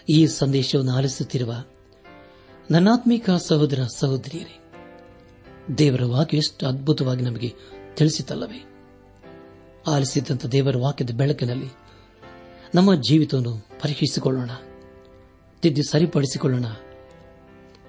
ಈ 0.10 0.28
ಸಂದೇಶವನ್ನು 0.28 0.92
ಆಲಿಸುತ್ತಿರುವ 0.92 1.54
ನನ್ನಾತ್ಮಿಕ 2.72 3.30
ಸಹೋದರ 3.30 3.84
ಸಹೋದರಿಯರೇ, 3.96 4.60
ದೇವರ 5.78 6.04
ವಾಕ್ಯ 6.04 6.38
ಎಷ್ಟು 6.38 6.68
ಅದ್ಭುತವಾಗಿ 6.68 7.24
ನಮಗೆ 7.24 7.54
ತಿಳಿಸಿತಲ್ಲವೇ? 7.96 8.66
ಆಲಿಸಿದಂಥ 9.88 10.46
ದೇವರ 10.46 10.78
ವಾಕ್ಯದ 10.78 11.10
ಬೆಳಕಿನಲ್ಲಿ 11.12 11.68
ನಮ್ಮ 12.76 12.96
ಜೀವಿತವನ್ನು 12.96 13.68
ಪರೀಕ್ಷಿಸಿಕೊಳ್ಳೋಣ, 13.82 14.52
ತಿದ್ದಿ 15.62 15.84
ಸರಿಪಡಿಸಿಕೊಳ್ಳೋಣ, 15.84 16.66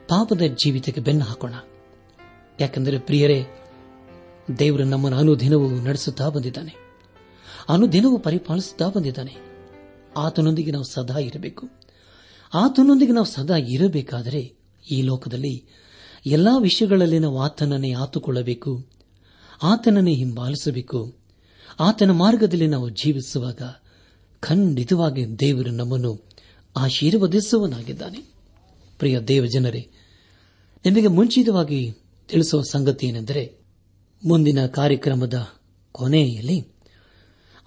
ಪಾಪದ 0.08 0.42
ಜೀವಿತಕ್ಕೆ 0.64 1.00
ಬೆನ್ನು 1.00 1.24
ಹಾಕೋಣ. 1.24 1.54
ಯಾಕೆಂದರೆ 2.60 2.98
ಪ್ರಿಯರೇ, 2.98 3.44
ದೇವರು 4.58 4.84
ನಮ್ಮನ್ನು 4.84 5.18
ಅನುದಿನವೂ 5.18 5.68
ನಡೆಸುತ್ತಾ 5.68 6.28
ಬಂದಿದ್ದಾನೆ, 6.28 6.74
ಅನುದಿನವೂ 7.68 8.18
ಪರಿಪಾಲಿಸುತ್ತಾ 8.18 8.88
ಬಂದಿದ್ದಾನೆ. 8.88 9.36
ಆತನೊಂದಿಗೆ 10.16 10.70
ನಾವು 10.70 10.84
ಸದಾ 10.84 11.18
ಇರಬೇಕು. 11.18 11.68
ಆತನೊಂದಿಗೆ 12.54 13.12
ನಾವು 13.12 13.26
ಸದಾ 13.26 13.56
ಇರಬೇಕಾದರೆ 13.56 14.54
ಈ 14.92 15.02
ಲೋಕದಲ್ಲಿ 15.02 15.66
ಎಲ್ಲಾ 16.26 16.58
ವಿಷಯಗಳಲ್ಲಿ 16.58 17.18
ನಾವು 17.18 17.40
ಆತನನ್ನೇ 17.40 17.92
ಆತುಕೊಳ್ಳಬೇಕು, 17.92 18.86
ಆತನನ್ನೇ 19.62 20.14
ಹಿಂಬಾಲಿಸಬೇಕು. 20.14 21.14
ಆತನ 21.80 22.10
ಮಾರ್ಗದಲ್ಲಿ 22.10 22.66
ನಾವು 22.66 22.88
ಜೀವಿಸುವಾಗ 22.88 23.62
ಖಂಡಿತವಾಗಿ 24.40 25.38
ದೇವರು 25.40 25.70
ನಮ್ಮನ್ನು 25.70 26.28
ಆಶೀರ್ವದಿಸುವನಾಗಿದ್ದಾನೆ 26.76 28.34
ಪ್ರಿಯ 28.98 29.20
ದೇವಜನರೇ, 29.20 29.88
ನಿಮಗೆ 30.84 31.06
ಮುಂಚಿತವಾಗಿ 31.06 31.92
ತಿಳಿಸುವ 32.28 32.62
ಸಂಗತಿ 32.62 33.06
ಏನೆಂದರೆ, 33.06 33.60
ಮುಂದಿನ 34.26 34.66
ಕಾರ್ಯಕ್ರಮದ 34.66 35.48
ಕೊನೆಯಲ್ಲಿ 35.92 36.69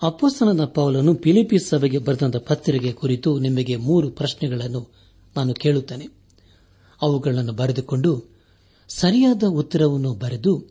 ಅಪ್ಪಸ್ತನದ 0.01 0.65
ಪೌಲನು 0.65 1.15
ಫಿಲಿಪಿ 1.15 1.59
ಸಭೆಗೆ 1.59 1.97
ಬರೆದಂತ 1.97 2.37
ಪತ್ರಿಕೆ 2.37 2.91
ಕುರಿತು 2.91 3.39
ನಿಮಗೆ 3.39 3.75
ಮೂರು 3.75 4.09
ಪ್ರಶ್ನೆಗಳನ್ನು 4.09 4.91
ನಾನು 5.37 5.53
ಕೇಳುತ್ತೇನೆ. 5.53 6.07
ಅವುಗಳನ್ನು 7.01 7.53
ಬರೆದುಕೊಂಡು 7.53 8.25
ಸರಿಯಾದ 8.89 9.43
ಉತ್ತರವನ್ನು 9.43 10.13
ಬರೆದು 10.13 10.65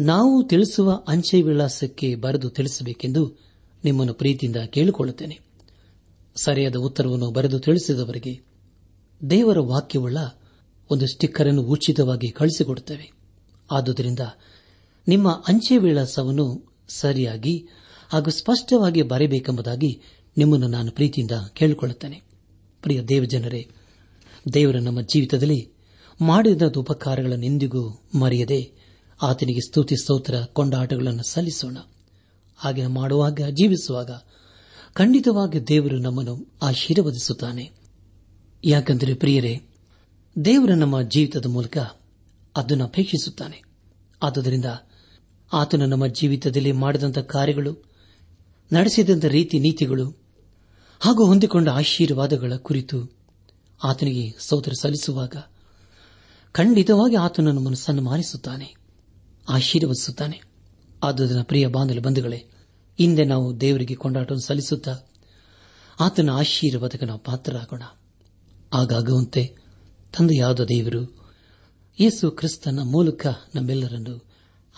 ನಾವು 0.00 0.42
ತಿಳಿಸುವ 0.42 1.04
ಅಂಚೆ 1.08 1.42
ವಿಳಾಸಕ್ಕೆ 1.42 2.14
ಬರೆದು 2.14 2.50
ತಿಳಿಸಬೇಕೆಂದು 2.50 3.34
ನಿಮ್ಮನ್ನು 3.84 4.14
ಪ್ರೀತಿಯಿಂದ 4.14 4.56
ಕೇಳಿಕೊಳ್ಳುತ್ತೇನೆ. 4.56 5.38
ಸರಿಯಾದ 6.36 6.76
ಉತ್ತರವನ್ನು 6.76 7.30
ಬರೆದು 7.30 7.58
ತಿಳಿಸಿದವರಿಗೆ 7.58 8.42
ದೇವರ 9.30 9.58
ವಾಕ್ಯವುಳ್ಳ 9.58 10.18
ಒಂದು 10.90 11.06
ಸ್ಟಿಕ್ಕರ್ 11.06 11.48
ಅನ್ನು 11.48 11.62
ಉಚಿತವಾಗಿ 11.62 12.28
ಕಳಿಸಿಕೊಡುತ್ತೇವೆ. 12.30 13.12
ಆದುದರಿಂದ 13.70 14.20
ನಿಮ್ಮ 15.08 15.44
ಅಂಚೆ 15.48 15.76
ವಿಳಾಸವನ್ನು 15.76 16.76
ಸರಿಯಾಗಿ 16.88 17.68
ಹಾಗೂ 18.08 18.30
ಸ್ಪಷ್ಟವಾಗಿ 18.30 19.02
ಬರೆಯಬೇಕೆಂಬುದಾಗಿ 19.02 20.02
ನಿಮ್ಮನ್ನು 20.36 20.68
ನಾನು 20.68 20.90
ಪ್ರೀತಿಯಿಂದ 20.90 21.30
ಕೇಳಿಕೊಳ್ಳುತ್ತೇನೆ. 21.52 22.22
ಪ್ರಿಯ 22.82 23.02
ದೇವಜನರೇ, 23.02 23.68
ದೇವರ 24.52 24.76
ನಮ್ಮ 24.76 25.00
ಜೀವಿತದಲ್ಲಿ 25.00 25.72
ಮಾಡಿದ 26.20 26.62
ಉಪಕಾರಗಳನ್ನೆಂದಿಗೂ 26.76 28.02
ಮರೆಯದೆ 28.14 28.72
ಆತನಿಗೆ 29.22 29.60
ಸ್ತುತಿ, 29.60 29.96
ಸ್ತೋತ್ರ, 29.96 30.34
ಕೊಂಡಾಟಗಳನ್ನು 30.52 31.22
ಸಲ್ಲಿಸೋಣ. 31.22 31.76
ಹಾಗೆ 32.56 32.86
ಮಾಡುವಾಗ, 32.86 33.40
ಜೀವಿಸುವಾಗ 33.50 34.10
ಖಂಡಿತವಾಗಿ 34.92 35.64
ದೇವರು 35.64 35.98
ನಮ್ಮನ್ನು 35.98 36.52
ಆಶೀರ್ವದಿಸುತ್ತಾನೆ. 36.62 37.70
ಯಾಕೆಂದರೆ 38.64 39.14
ಪ್ರಿಯರೇ, 39.14 39.60
ದೇವರು 40.44 40.74
ನಮ್ಮ 40.74 41.02
ಜೀವಿತದ 41.02 41.46
ಮೂಲಕ 41.46 41.78
ಅದನ್ನು 42.56 42.84
ಅಪೇಕ್ಷಿಸುತ್ತಾನೆ. 42.84 43.62
ಆದುದರಿಂದ 44.22 44.64
ಆತನು 45.52 45.86
ನಮ್ಮ 45.86 46.06
ಜೀವಿತದಲ್ಲಿ 46.06 46.72
ಮಾಡಿದಂಥ 46.72 47.18
ಕಾರ್ಯಗಳು 47.18 47.87
ನಡೆಸಿದಂಥ 48.72 49.24
ರೀತಿ 49.24 49.58
ನೀತಿಗಳು 49.58 50.10
ಹಾಗೂ 51.00 51.26
ಹೊಂದಿಕೊಂಡ 51.26 51.68
ಆಶೀರ್ವಾದಗಳ 51.68 52.52
ಕುರಿತು 52.56 53.18
ಆತನಿಗೆ 53.84 54.36
ಸೋದರ 54.38 54.72
ಸಲ್ಲಿಸುವಾಗ 54.80 55.36
ಖಂಡಿತವಾಗಿ 56.52 57.16
ಆತನು 57.16 57.52
ನಮ್ಮನ್ನು 57.52 57.76
ಸನ್ಮಾನಿಸುತ್ತಾನೆ, 57.76 58.74
ಆಶೀರ್ವದಿಸುತ್ತಾನೆ. 59.48 60.40
ಆದುದನ್ನ 61.02 61.42
ಪ್ರಿಯ 61.42 61.66
ಬಾಂಧವ 61.66 62.00
ಬಂಧುಗಳೇ, 62.00 62.36
ಹಿಂದೆ 62.98 63.24
ನಾವು 63.24 63.60
ದೇವರಿಗೆ 63.60 63.94
ಕೊಂಡಾಟವನ್ನು 63.94 64.46
ಸಲ್ಲಿಸುತ್ತಾ 64.46 64.96
ಆತನ 66.00 66.30
ಆಶೀರ್ವಾದಕ್ಕೆ 66.30 67.06
ನಾವು 67.06 67.18
ಪಾತ್ರರಾಗೋಣ. 67.18 67.82
ಆಗಾಗುವಂತೆ 68.74 69.56
ತಂದೆಯಾದ 70.18 70.60
ದೇವರು 70.60 71.18
ಯೇಸು 72.00 72.30
ಕ್ರಿಸ್ತನ 72.30 72.80
ಮೂಲಕ 72.82 73.26
ನಮ್ಮೆಲ್ಲರನ್ನು 73.54 74.24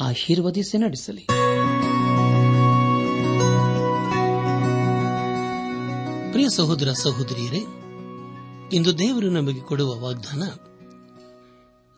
ಆಶೀರ್ವದಿಸಿ 0.01 0.79
ನಡೆಸಲಿ. 0.79 1.27
ಪ್ರಿಯ 6.41 6.57
ಸಹೋದರ 6.57 6.93
ಸಹೋದರಿಯರೇ, 6.93 7.59
ಇಂದು 8.73 8.99
ದೇವರು 8.99 9.31
ನಮಗೆ 9.31 9.61
ಕೊಡುವ 9.61 10.01
ವಾಗ್ದಾನ, 10.01 10.43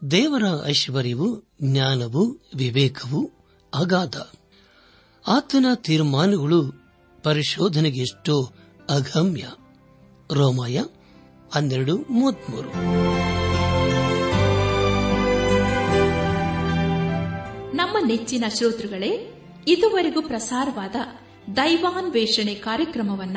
ದೇವರ 0.08 0.42
ಐಶ್ವರ್ಯವು, 0.66 1.42
ಜ್ಞಾನವು, 1.62 2.50
ವಿವೇಕವು 2.54 3.30
ಅಗಾಧ. 3.74 4.16
ಆತನ 5.28 5.66
ತೀರ್ಮಾನಗಳು 5.74 6.72
ಪರಿಶೋಧನೆಗೆ 7.22 8.00
ಎಷ್ಟೋ 8.00 8.42
ಅಗಮ್ಯ. 8.90 9.46
ರೋಮಾಯ 10.32 10.80
ಹನ್ನೆರಡು 11.54 11.96
ಮೂವತ್ಮೂರು. 11.96 12.68
ನಮ್ಮ 17.76 17.96
ನೆಚ್ಚಿನ 18.06 18.44
ಶ್ರೋತೃಗಳೇ, 18.54 19.40
ಇದುವರೆಗೂ 19.68 20.22
ಪ್ರಸಾರವಾದ 20.22 20.96
ದೈವಾನ್ವೇಷಣೆ 21.56 22.54
ಕಾರ್ಯಕ್ರಮವನ್ನ 22.54 23.36